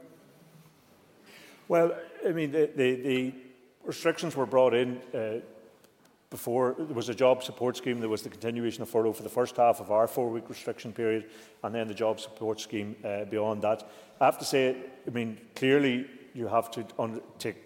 Well, 1.69 1.95
I 2.27 2.31
mean, 2.31 2.51
the, 2.51 2.67
the, 2.75 2.95
the 2.95 3.33
restrictions 3.83 4.35
were 4.35 4.47
brought 4.47 4.73
in 4.73 4.99
uh, 5.13 5.45
before 6.31 6.75
there 6.75 6.95
was 6.95 7.09
a 7.09 7.13
job 7.13 7.43
support 7.43 7.77
scheme. 7.77 7.99
There 7.99 8.09
was 8.09 8.23
the 8.23 8.29
continuation 8.29 8.81
of 8.81 8.89
furlough 8.89 9.13
for 9.13 9.21
the 9.21 9.29
first 9.29 9.55
half 9.55 9.79
of 9.79 9.91
our 9.91 10.07
four-week 10.07 10.49
restriction 10.49 10.91
period, 10.91 11.29
and 11.63 11.73
then 11.73 11.87
the 11.87 11.93
job 11.93 12.19
support 12.19 12.59
scheme 12.59 12.95
uh, 13.05 13.25
beyond 13.25 13.61
that. 13.61 13.87
I 14.19 14.25
have 14.25 14.39
to 14.39 14.45
say, 14.45 14.77
I 15.05 15.11
mean, 15.11 15.37
clearly 15.55 16.07
you 16.33 16.47
have 16.47 16.71
to 16.71 17.21
take 17.37 17.57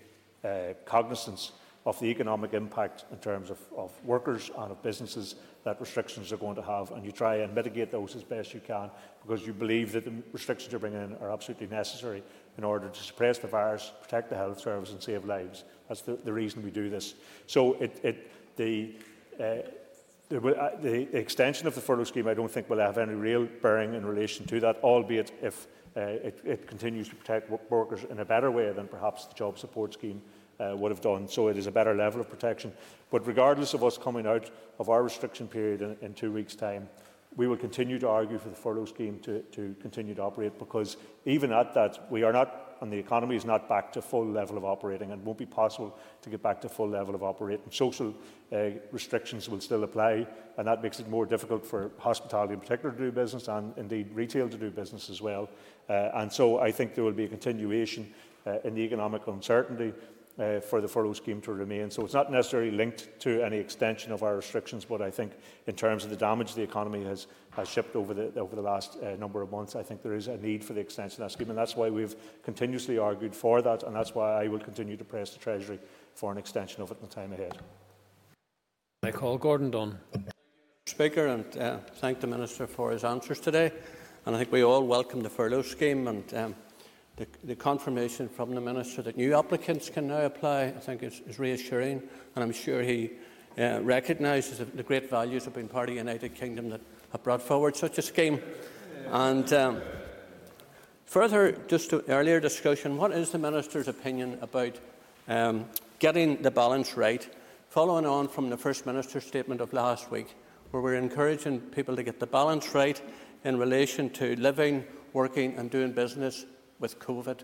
uh, 0.43 0.73
cognizance 0.83 1.53
of 1.85 1.97
the 2.01 2.07
economic 2.07 2.53
impact 2.53 3.05
in 3.09 3.19
terms 3.19 3.49
of, 3.49 3.59
of 3.77 3.91
workers 4.03 4.51
and 4.57 4.71
of 4.71 4.83
businesses 4.83 5.35
that 5.63 5.79
restrictions 5.79 6.33
are 6.33 6.37
going 6.37 6.55
to 6.55 6.61
have, 6.61 6.91
and 6.91 7.05
you 7.05 7.13
try 7.13 7.35
and 7.37 7.55
mitigate 7.55 7.89
those 7.89 8.17
as 8.17 8.23
best 8.23 8.53
you 8.53 8.59
can 8.59 8.91
because 9.25 9.47
you 9.47 9.53
believe 9.53 9.93
that 9.93 10.03
the 10.03 10.13
restrictions 10.33 10.73
you're 10.73 10.79
bringing 10.79 11.01
in 11.01 11.15
are 11.21 11.31
absolutely 11.31 11.67
necessary 11.67 12.21
in 12.57 12.63
order 12.63 12.87
to 12.87 13.03
suppress 13.03 13.39
the 13.39 13.47
virus, 13.47 13.91
protect 14.01 14.29
the 14.29 14.35
health 14.35 14.59
service 14.59 14.91
and 14.91 15.01
save 15.01 15.25
lives. 15.25 15.63
That's 15.87 16.01
the, 16.01 16.15
the 16.15 16.33
reason 16.33 16.63
we 16.63 16.71
do 16.71 16.89
this. 16.89 17.15
So 17.47 17.73
it, 17.73 17.99
it, 18.03 18.31
the, 18.55 18.95
uh, 19.39 19.43
uh, 20.35 20.81
the, 20.81 21.15
extension 21.17 21.67
of 21.67 21.75
the 21.75 21.81
furlough 21.81 22.03
scheme 22.03 22.27
I 22.27 22.33
don't 22.33 22.51
think 22.51 22.69
will 22.69 22.79
have 22.79 22.97
any 22.97 23.13
real 23.13 23.47
bearing 23.61 23.93
in 23.93 24.05
relation 24.05 24.45
to 24.47 24.59
that, 24.61 24.77
albeit 24.83 25.31
if 25.41 25.67
uh, 25.95 26.01
it, 26.01 26.39
it, 26.43 26.67
continues 26.67 27.07
to 27.09 27.15
protect 27.15 27.51
workers 27.69 28.03
in 28.09 28.19
a 28.19 28.25
better 28.25 28.49
way 28.49 28.71
than 28.71 28.87
perhaps 28.87 29.25
the 29.25 29.33
job 29.35 29.59
support 29.59 29.93
scheme 29.93 30.21
uh, 30.59 30.75
would 30.75 30.91
have 30.91 31.01
done. 31.01 31.27
So 31.27 31.47
it 31.49 31.57
is 31.57 31.67
a 31.67 31.71
better 31.71 31.93
level 31.93 32.21
of 32.21 32.29
protection. 32.29 32.73
But 33.11 33.27
regardless 33.27 33.73
of 33.73 33.83
us 33.83 33.97
coming 33.97 34.25
out 34.25 34.49
of 34.79 34.89
our 34.89 35.03
restriction 35.03 35.47
period 35.47 35.81
in, 35.81 35.97
in 36.01 36.13
two 36.13 36.31
weeks' 36.31 36.55
time, 36.55 36.89
we 37.35 37.47
will 37.47 37.57
continue 37.57 37.97
to 37.99 38.07
argue 38.07 38.37
for 38.37 38.49
the 38.49 38.55
furlough 38.55 38.85
scheme 38.85 39.19
to, 39.19 39.39
to 39.51 39.75
continue 39.81 40.13
to 40.13 40.21
operate 40.21 40.57
because 40.59 40.97
even 41.25 41.51
at 41.51 41.73
that, 41.73 42.11
we 42.11 42.23
are 42.23 42.31
not, 42.31 42.77
and 42.81 42.91
the 42.91 42.97
economy 42.97 43.35
is 43.35 43.45
not 43.45 43.67
back 43.67 43.91
to 43.93 44.01
full 44.01 44.25
level 44.25 44.57
of 44.57 44.65
operating 44.65 45.11
and 45.11 45.23
won't 45.23 45.37
be 45.37 45.45
possible 45.45 45.97
to 46.21 46.29
get 46.29 46.43
back 46.43 46.61
to 46.61 46.69
full 46.69 46.87
level 46.87 47.15
of 47.15 47.23
operating. 47.23 47.65
Social 47.71 48.13
uh, 48.51 48.69
restrictions 48.91 49.49
will 49.49 49.61
still 49.61 49.83
apply 49.83 50.27
and 50.57 50.67
that 50.67 50.83
makes 50.83 50.99
it 50.99 51.09
more 51.09 51.25
difficult 51.25 51.65
for 51.65 51.91
hospitality 51.97 52.53
in 52.53 52.59
particular 52.59 52.93
to 52.93 52.97
do 52.97 53.11
business 53.11 53.47
and 53.47 53.73
indeed 53.77 54.09
retail 54.13 54.47
to 54.47 54.57
do 54.57 54.69
business 54.69 55.09
as 55.09 55.21
well. 55.21 55.49
Uh, 55.89 56.09
and 56.15 56.31
so 56.31 56.59
I 56.59 56.71
think 56.71 56.93
there 56.93 57.03
will 57.03 57.11
be 57.11 57.25
a 57.25 57.29
continuation 57.29 58.13
uh, 58.45 58.59
in 58.63 58.75
the 58.75 58.81
economic 58.81 59.25
uncertainty 59.27 59.93
uh, 60.39 60.59
for 60.59 60.81
the 60.81 60.87
furlough 60.87 61.13
scheme 61.13 61.41
to 61.41 61.53
remain. 61.53 61.91
So 61.91 62.03
it's 62.03 62.13
not 62.13 62.31
necessarily 62.31 62.71
linked 62.71 63.19
to 63.21 63.43
any 63.43 63.57
extension 63.57 64.11
of 64.11 64.23
our 64.23 64.35
restrictions, 64.35 64.85
but 64.85 65.01
I 65.01 65.11
think 65.11 65.33
in 65.67 65.75
terms 65.75 66.03
of 66.03 66.09
the 66.09 66.15
damage 66.15 66.55
the 66.55 66.63
economy 66.63 67.03
has, 67.03 67.27
has 67.51 67.67
shipped 67.67 67.95
over 67.95 68.13
the, 68.13 68.33
over 68.39 68.55
the 68.55 68.61
last 68.61 68.97
uh, 69.03 69.15
number 69.17 69.41
of 69.41 69.51
months, 69.51 69.75
I 69.75 69.83
think 69.83 70.01
there 70.01 70.15
is 70.15 70.27
a 70.27 70.37
need 70.37 70.63
for 70.63 70.73
the 70.73 70.81
extension 70.81 71.21
of 71.21 71.29
that 71.29 71.33
scheme, 71.33 71.49
and 71.49 71.57
that's 71.57 71.75
why 71.75 71.89
we've 71.89 72.15
continuously 72.43 72.97
argued 72.97 73.35
for 73.35 73.61
that, 73.61 73.83
and 73.83 73.95
that's 73.95 74.15
why 74.15 74.43
I 74.43 74.47
will 74.47 74.59
continue 74.59 74.97
to 74.97 75.03
press 75.03 75.31
the 75.31 75.39
Treasury 75.39 75.79
for 76.15 76.31
an 76.31 76.37
extension 76.37 76.81
of 76.81 76.91
it 76.91 76.97
in 77.01 77.07
the 77.07 77.13
time 77.13 77.33
ahead. 77.33 77.59
I 79.03 79.11
call 79.11 79.37
Gordon 79.37 79.69
Dunne. 79.69 79.99
Speaker, 80.85 81.27
and 81.27 81.57
uh, 81.57 81.77
thank 81.95 82.19
the 82.19 82.27
Minister 82.27 82.67
for 82.67 82.91
his 82.91 83.03
answers 83.03 83.39
today. 83.39 83.71
And 84.25 84.35
I 84.35 84.39
think 84.39 84.51
we 84.51 84.63
all 84.63 84.85
welcome 84.85 85.21
the 85.21 85.29
furlough 85.29 85.61
scheme 85.61 86.07
and 86.07 86.33
um, 86.33 86.55
the, 87.15 87.27
the, 87.43 87.55
confirmation 87.55 88.27
from 88.27 88.55
the 88.55 88.61
Minister 88.61 89.01
that 89.03 89.17
new 89.17 89.37
applicants 89.37 89.89
can 89.89 90.07
now 90.07 90.21
apply, 90.21 90.65
I 90.65 90.71
think, 90.71 91.03
is, 91.03 91.21
is 91.27 91.37
reassuring, 91.37 92.01
and 92.35 92.43
I'm 92.43 92.51
sure 92.51 92.81
he 92.81 93.11
uh, 93.57 93.81
recognises 93.83 94.57
the 94.57 94.83
great 94.83 95.09
values 95.09 95.45
of 95.45 95.53
being 95.53 95.67
part 95.67 95.89
of 95.89 95.95
the 95.95 95.99
United 95.99 96.33
Kingdom 96.33 96.69
that 96.69 96.81
have 97.11 97.23
brought 97.23 97.41
forward 97.41 97.75
such 97.75 97.99
a 97.99 98.01
scheme. 98.01 98.41
And 99.11 99.51
um, 99.53 99.81
further, 101.05 101.51
just 101.67 101.91
to 101.91 102.03
earlier 102.09 102.39
discussion, 102.39 102.97
what 102.97 103.11
is 103.11 103.29
the 103.29 103.37
Minister's 103.37 103.87
opinion 103.87 104.39
about 104.41 104.79
um, 105.27 105.65
getting 105.99 106.41
the 106.41 106.49
balance 106.49 106.97
right, 106.97 107.29
following 107.69 108.07
on 108.07 108.27
from 108.27 108.49
the 108.49 108.57
First 108.57 108.87
Minister's 108.87 109.23
statement 109.23 109.61
of 109.61 109.71
last 109.71 110.09
week, 110.09 110.35
where 110.71 110.81
we're 110.81 110.95
encouraging 110.95 111.59
people 111.59 111.95
to 111.95 112.01
get 112.01 112.19
the 112.19 112.25
balance 112.25 112.73
right 112.73 112.99
in 113.43 113.59
relation 113.59 114.09
to 114.09 114.35
living, 114.37 114.83
working 115.13 115.55
and 115.57 115.69
doing 115.69 115.91
business 115.91 116.45
with 116.83 116.99
COVID. 116.99 117.39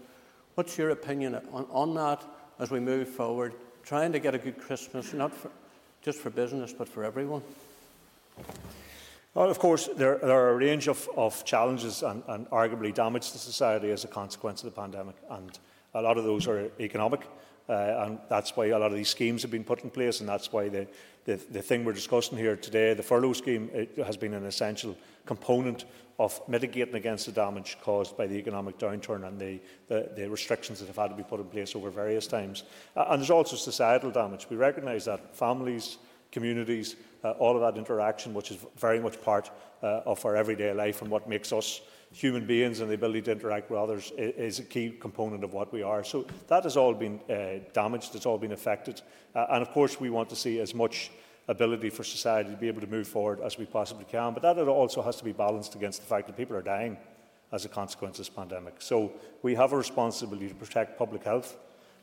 What's 0.56 0.78
your 0.78 0.90
opinion 0.90 1.36
on, 1.54 1.66
on 1.72 1.96
that 1.96 2.22
as 2.60 2.70
we 2.70 2.82
move 2.82 3.08
forward, 3.08 3.54
trying 3.84 4.12
to 4.12 4.20
get 4.20 4.36
a 4.36 4.38
good 4.38 4.58
Christmas, 4.60 5.14
not 5.14 5.34
for, 5.34 5.50
just 6.02 6.20
for 6.20 6.30
business, 6.30 6.74
but 6.74 6.90
for 6.90 7.06
everyone? 7.06 7.42
Well, 9.34 9.50
of 9.50 9.58
course, 9.58 9.88
there, 9.96 10.18
there 10.18 10.38
are 10.38 10.50
a 10.50 10.58
range 10.58 10.90
of, 10.90 11.10
of 11.16 11.46
challenges 11.46 12.04
and, 12.04 12.22
and 12.28 12.50
arguably 12.50 12.94
damage 12.94 13.32
to 13.32 13.38
society 13.38 13.92
as 13.92 14.04
a 14.04 14.10
consequence 14.10 14.62
of 14.62 14.76
the 14.76 14.82
pandemic, 14.82 15.16
and 15.30 15.58
a 15.94 16.02
lot 16.02 16.18
of 16.18 16.26
those 16.26 16.46
are 16.46 16.70
economic. 16.80 17.22
Uh, 17.70 18.06
and 18.06 18.20
that's 18.30 18.58
why 18.58 18.66
a 18.66 18.80
lot 18.80 18.92
of 18.92 18.98
these 18.98 19.10
schemes 19.10 19.44
have 19.44 19.52
been 19.52 19.64
put 19.64 19.84
in 19.84 19.90
place, 19.90 20.20
and 20.20 20.28
that's 20.28 20.52
why 20.52 20.68
the, 20.68 20.86
the, 21.30 21.40
the 21.52 21.62
thing 21.62 21.86
we're 21.86 21.94
discussing 21.94 22.40
here 22.40 22.56
today, 22.56 22.96
the 22.96 23.04
furlough 23.04 23.34
scheme, 23.34 23.70
has 24.04 24.18
been 24.18 24.34
an 24.34 24.46
essential 24.46 24.98
component 25.28 25.86
of 26.18 26.42
mitigating 26.48 26.96
against 26.96 27.28
the 27.28 27.32
damage 27.32 27.78
caused 27.82 28.18
by 28.18 28.26
the 28.26 28.36
economic 28.36 28.80
downturn 28.80 29.28
and 29.28 29.40
the, 29.40 29.60
the, 29.88 30.10
the 30.16 30.28
restrictions 30.28 30.80
that 30.80 30.88
have 30.88 30.96
had 30.96 31.10
to 31.10 31.16
be 31.16 31.22
put 31.22 31.40
in 31.40 31.46
place 31.46 31.76
over 31.76 31.92
various 31.92 32.26
times. 32.26 32.64
Uh, 32.96 33.06
and 33.10 33.22
there's 33.22 33.30
also 33.30 33.56
societal 33.56 34.10
damage. 34.10 34.48
We 34.50 34.58
recognise 34.58 35.06
that 35.06 35.36
families, 35.36 36.00
communities, 36.32 36.96
uh, 37.24 37.32
all 37.32 37.56
of 37.56 37.62
that 37.62 37.78
interaction, 37.78 38.34
which 38.34 38.50
is 38.50 38.58
very 38.78 39.00
much 39.00 39.22
part 39.22 39.52
uh, 39.84 40.02
of 40.08 40.26
our 40.26 40.36
everyday 40.36 40.74
life 40.74 41.04
and 41.04 41.12
what 41.12 41.30
makes 41.30 41.54
us 41.54 41.82
human 42.12 42.46
beings 42.46 42.80
and 42.80 42.90
the 42.90 42.96
ability 42.96 43.22
to 43.22 43.32
interact 43.32 43.70
with 43.70 43.80
others 43.80 44.12
is 44.18 44.60
a 44.60 44.64
key 44.64 44.90
component 44.90 45.44
of 45.44 45.54
what 45.54 45.72
we 45.72 45.84
are. 45.84 46.04
So 46.04 46.26
that 46.48 46.64
has 46.64 46.76
all 46.76 46.94
been 46.94 47.20
uh, 47.30 47.60
damaged, 47.74 48.16
it's 48.16 48.26
all 48.26 48.38
been 48.38 48.52
affected. 48.52 49.02
Uh, 49.36 49.46
and 49.52 49.62
of 49.62 49.72
course, 49.72 50.00
we 50.00 50.10
want 50.10 50.30
to 50.30 50.36
see 50.36 50.60
as 50.60 50.74
much 50.74 51.12
ability 51.48 51.90
for 51.90 52.04
society 52.04 52.52
to 52.52 52.58
be 52.58 52.68
able 52.68 52.82
to 52.82 52.88
move 52.88 53.08
forward 53.08 53.40
as 53.42 53.58
we 53.58 53.66
possibly 53.66 54.06
can. 54.06 54.34
But 54.34 54.44
that 54.44 54.58
also 54.68 55.02
has 55.02 55.16
to 55.18 55.24
be 55.24 55.32
balanced 55.34 55.76
against 55.76 56.02
the 56.02 56.08
fact 56.08 56.28
that 56.28 56.38
people 56.38 56.56
are 56.56 56.62
dying 56.62 56.98
as 57.52 57.66
a 57.66 57.70
consequence 57.70 58.20
of 58.20 58.26
this 58.26 58.30
pandemic. 58.30 58.76
So 58.80 59.12
we 59.42 59.56
have 59.56 59.74
a 59.74 59.78
responsibility 59.78 60.48
to 60.48 60.56
protect 60.56 60.98
public 60.98 61.24
health. 61.24 61.58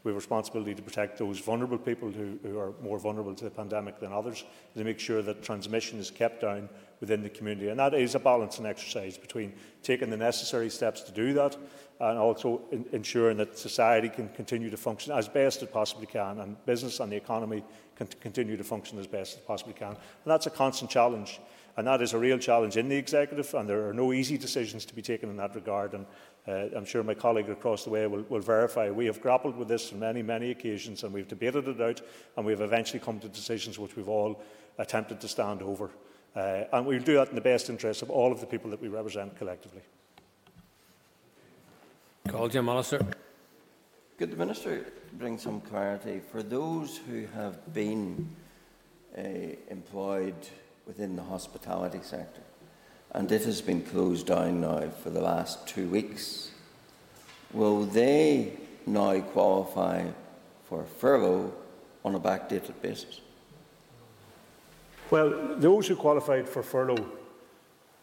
We 0.06 0.10
have 0.10 0.14
a 0.14 0.18
responsibility 0.18 0.72
to 0.72 0.82
protect 0.82 1.18
those 1.18 1.40
vulnerable 1.40 1.78
people 1.78 2.12
who, 2.12 2.38
who 2.44 2.60
are 2.60 2.72
more 2.80 2.96
vulnerable 2.96 3.34
to 3.34 3.42
the 3.42 3.50
pandemic 3.50 3.98
than 3.98 4.12
others, 4.12 4.44
and 4.72 4.80
to 4.80 4.84
make 4.84 5.00
sure 5.00 5.20
that 5.20 5.42
transmission 5.42 5.98
is 5.98 6.12
kept 6.12 6.42
down 6.42 6.68
within 7.00 7.24
the 7.24 7.28
community. 7.28 7.70
And 7.70 7.80
that 7.80 7.92
is 7.92 8.14
a 8.14 8.20
balancing 8.20 8.66
exercise 8.66 9.18
between 9.18 9.52
taking 9.82 10.08
the 10.08 10.16
necessary 10.16 10.70
steps 10.70 11.00
to 11.00 11.12
do 11.12 11.32
that 11.32 11.56
and 11.98 12.18
also 12.18 12.62
in, 12.70 12.84
ensuring 12.92 13.36
that 13.38 13.58
society 13.58 14.08
can 14.08 14.28
continue 14.28 14.70
to 14.70 14.76
function 14.76 15.12
as 15.12 15.26
best 15.26 15.64
it 15.64 15.72
possibly 15.72 16.06
can 16.06 16.38
and 16.38 16.64
business 16.66 17.00
and 17.00 17.10
the 17.10 17.16
economy 17.16 17.64
can 17.96 18.06
continue 18.20 18.56
to 18.56 18.62
function 18.62 19.00
as 19.00 19.08
best 19.08 19.38
it 19.38 19.44
possibly 19.44 19.74
can. 19.74 19.88
And 19.88 19.96
that's 20.24 20.46
a 20.46 20.50
constant 20.50 20.88
challenge. 20.88 21.40
And 21.76 21.86
that 21.86 22.00
is 22.00 22.14
a 22.14 22.18
real 22.18 22.38
challenge 22.38 22.78
in 22.78 22.88
the 22.88 22.96
executive, 22.96 23.52
and 23.52 23.68
there 23.68 23.86
are 23.88 23.92
no 23.92 24.12
easy 24.12 24.38
decisions 24.38 24.86
to 24.86 24.94
be 24.94 25.02
taken 25.02 25.28
in 25.28 25.36
that 25.36 25.54
regard. 25.54 25.92
And 25.92 26.06
uh, 26.48 26.74
I'm 26.74 26.86
sure 26.86 27.02
my 27.02 27.14
colleague 27.14 27.50
across 27.50 27.84
the 27.84 27.90
way 27.90 28.06
will, 28.06 28.24
will 28.30 28.40
verify 28.40 28.90
we 28.90 29.06
have 29.06 29.20
grappled 29.20 29.56
with 29.56 29.68
this 29.68 29.92
on 29.92 29.98
many, 29.98 30.22
many 30.22 30.50
occasions, 30.50 31.04
and 31.04 31.12
we've 31.12 31.28
debated 31.28 31.68
it 31.68 31.80
out, 31.80 32.00
and 32.36 32.46
we've 32.46 32.62
eventually 32.62 33.00
come 33.00 33.20
to 33.20 33.28
decisions 33.28 33.78
which 33.78 33.94
we've 33.94 34.08
all 34.08 34.42
attempted 34.78 35.20
to 35.20 35.28
stand 35.28 35.60
over. 35.60 35.90
Uh, 36.34 36.64
and 36.72 36.86
we'll 36.86 37.02
do 37.02 37.14
that 37.14 37.28
in 37.28 37.34
the 37.34 37.40
best 37.40 37.68
interest 37.68 38.02
of 38.02 38.10
all 38.10 38.32
of 38.32 38.40
the 38.40 38.46
people 38.46 38.70
that 38.70 38.80
we 38.80 38.88
represent 38.88 39.36
collectively. 39.36 39.82
Call 42.28 42.48
Jim 42.48 42.68
Allister. 42.68 43.04
Could 44.18 44.30
the 44.30 44.36
Minister 44.36 44.86
bring 45.12 45.36
some 45.38 45.60
clarity 45.60 46.20
for 46.32 46.42
those 46.42 46.96
who 46.96 47.26
have 47.34 47.72
been 47.74 48.28
uh, 49.16 49.22
employed 49.68 50.34
within 50.86 51.16
the 51.16 51.22
hospitality 51.22 52.00
sector 52.02 52.42
and 53.12 53.30
it 53.32 53.44
has 53.44 53.62
been 53.62 53.82
closed 53.82 54.26
down 54.26 54.60
now 54.60 54.88
for 55.02 55.10
the 55.10 55.20
last 55.20 55.66
two 55.66 55.88
weeks? 55.88 56.50
Will 57.52 57.84
they 57.84 58.52
now 58.84 59.20
qualify 59.20 60.06
for 60.68 60.84
furlough 60.84 61.52
on 62.04 62.14
a 62.14 62.20
backdated 62.20 62.80
basis? 62.82 63.20
Well, 65.10 65.56
those 65.56 65.86
who 65.86 65.96
qualified 65.96 66.48
for 66.48 66.62
furlough, 66.62 67.08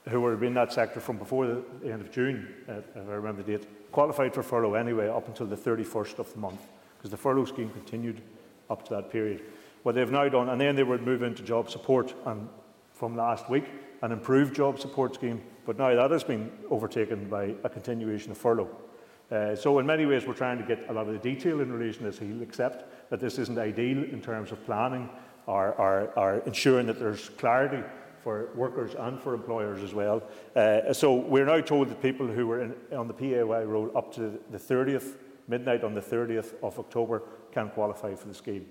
who 0.10 0.22
were 0.22 0.42
in 0.44 0.54
that 0.56 0.74
sector 0.74 1.00
from 1.00 1.18
before 1.18 1.46
the 1.46 1.92
end 1.92 2.02
of 2.02 2.12
June, 2.12 2.54
uh, 2.68 2.74
if 2.96 3.08
I 3.08 3.14
remember 3.14 3.44
the 3.44 3.58
date, 3.58 3.92
qualified 3.92 4.34
for 4.34 4.42
furlough 4.42 4.74
anyway 4.74 5.10
up 5.10 5.28
until 5.28 5.46
the 5.46 5.56
31st 5.58 6.20
of 6.20 6.34
the 6.34 6.40
month, 6.40 6.66
because 6.98 7.12
the 7.12 7.18
furlough 7.18 7.46
scheme 7.46 7.70
continued 7.70 8.22
up 8.70 8.84
to 8.88 8.96
that 8.96 9.12
period. 9.12 9.42
What 9.84 9.96
they've 9.96 10.10
now 10.10 10.30
done, 10.30 10.50
and 10.50 10.60
then 10.60 10.76
they 10.76 10.84
would 10.84 11.04
move 11.04 11.24
into 11.24 11.44
job 11.44 11.70
support 11.70 12.14
and 12.26 12.48
from 12.94 13.16
last 13.16 13.50
week, 13.50 13.66
an 14.02 14.12
improved 14.12 14.56
job 14.56 14.80
support 14.80 15.16
scheme, 15.16 15.42
but 15.66 15.78
now 15.78 15.94
that 15.94 16.12
has 16.12 16.24
been 16.24 16.52
overtaken 16.70 17.30
by 17.30 17.56
a 17.64 17.70
continuation 17.70 18.32
of 18.32 18.38
furlough. 18.38 18.70
Uh, 19.32 19.56
so 19.56 19.80
in 19.80 19.86
many 19.86 20.06
ways 20.06 20.26
we're 20.26 20.34
trying 20.34 20.58
to 20.58 20.64
get 20.64 20.88
a 20.90 20.94
lot 20.94 21.08
of 21.08 21.14
the 21.14 21.20
detail 21.20 21.62
in 21.62 21.72
relation 21.72 22.04
to 22.04 22.12
this. 22.12 22.20
He'll 22.20 22.44
accept 22.44 23.10
that 23.10 23.20
this 23.20 23.40
isn't 23.40 23.58
ideal 23.58 24.04
in 24.04 24.22
terms 24.22 24.52
of 24.52 24.64
planning 24.66 25.10
or, 25.48 25.74
are, 25.80 26.18
are 26.18 26.40
ensuring 26.42 26.88
that 26.88 27.00
there's 27.00 27.30
clarity 27.30 27.84
for 28.24 28.50
workers 28.56 28.96
and 28.98 29.20
for 29.20 29.34
employers 29.34 29.84
as 29.84 29.94
well. 29.94 30.24
Uh, 30.56 30.94
so 30.94 31.16
we're 31.16 31.46
now 31.46 31.60
told 31.60 31.90
that 31.90 32.02
people 32.02 32.28
who 32.28 32.48
were 32.48 32.62
in, 32.62 32.76
on 32.96 33.08
the 33.08 33.14
PAY 33.14 33.40
roll 33.40 33.92
up 33.98 34.14
to 34.16 34.40
the 34.52 34.58
30th, 34.58 35.16
midnight 35.48 35.84
on 35.84 35.94
the 35.94 36.02
30th 36.02 36.54
of 36.64 36.80
October, 36.80 37.24
can 37.52 37.70
qualify 37.70 38.16
for 38.16 38.28
the 38.28 38.34
scheme. 38.34 38.66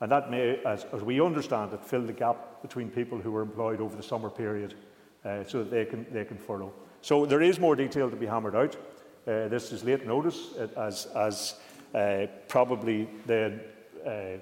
And 0.00 0.12
that 0.12 0.30
may, 0.30 0.60
as, 0.64 0.84
as 0.92 1.02
we 1.02 1.20
understand 1.20 1.72
it, 1.72 1.84
fill 1.84 2.02
the 2.02 2.12
gap 2.12 2.62
between 2.62 2.90
people 2.90 3.18
who 3.18 3.32
were 3.32 3.42
employed 3.42 3.80
over 3.80 3.96
the 3.96 4.02
summer 4.02 4.28
period 4.28 4.74
uh, 5.24 5.42
so 5.44 5.58
that 5.58 5.70
they 5.70 5.84
can, 5.84 6.06
they 6.12 6.24
can 6.24 6.36
furlough. 6.36 6.72
So 7.00 7.24
there 7.24 7.42
is 7.42 7.58
more 7.58 7.76
detail 7.76 8.10
to 8.10 8.16
be 8.16 8.26
hammered 8.26 8.54
out. 8.54 8.76
Uh, 9.26 9.48
this 9.48 9.72
is 9.72 9.84
late 9.84 10.06
notice, 10.06 10.54
as, 10.76 11.06
as 11.06 11.54
uh, 11.94 12.26
probably 12.48 13.08
the 13.26 13.58
uh, 14.06 14.38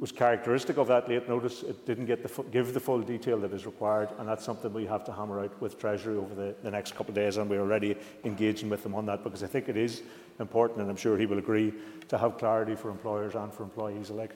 was 0.00 0.10
characteristic 0.10 0.76
of 0.76 0.88
that 0.88 1.08
late 1.08 1.28
notice. 1.28 1.62
It 1.62 1.86
didn't 1.86 2.06
get 2.06 2.22
the 2.22 2.42
give 2.44 2.74
the 2.74 2.80
full 2.80 3.00
detail 3.00 3.38
that 3.38 3.52
is 3.52 3.64
required, 3.64 4.08
and 4.18 4.28
that's 4.28 4.44
something 4.44 4.72
we 4.72 4.86
have 4.86 5.04
to 5.04 5.12
hammer 5.12 5.40
out 5.40 5.60
with 5.60 5.78
Treasury 5.78 6.16
over 6.16 6.34
the, 6.34 6.54
the 6.62 6.70
next 6.70 6.96
couple 6.96 7.12
of 7.12 7.14
days, 7.14 7.36
and 7.36 7.48
we're 7.48 7.60
already 7.60 7.96
engaging 8.24 8.68
with 8.68 8.82
them 8.82 8.94
on 8.94 9.06
that 9.06 9.22
because 9.22 9.42
I 9.42 9.46
think 9.46 9.68
it 9.68 9.76
is 9.76 10.02
important, 10.40 10.80
and 10.80 10.90
I'm 10.90 10.96
sure 10.96 11.16
he 11.16 11.26
will 11.26 11.38
agree, 11.38 11.72
to 12.08 12.18
have 12.18 12.38
clarity 12.38 12.74
for 12.74 12.90
employers 12.90 13.34
and 13.34 13.52
for 13.54 13.62
employees 13.62 14.10
alike. 14.10 14.34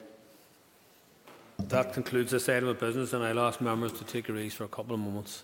That 1.67 1.93
concludes 1.93 2.31
this 2.31 2.49
item 2.49 2.69
of 2.69 2.79
business, 2.79 3.13
and 3.13 3.23
I'll 3.23 3.39
ask 3.39 3.61
members 3.61 3.91
to 3.93 4.03
take 4.03 4.27
a 4.29 4.35
ease 4.37 4.53
for 4.53 4.63
a 4.63 4.67
couple 4.67 4.95
of 4.95 4.99
moments. 4.99 5.43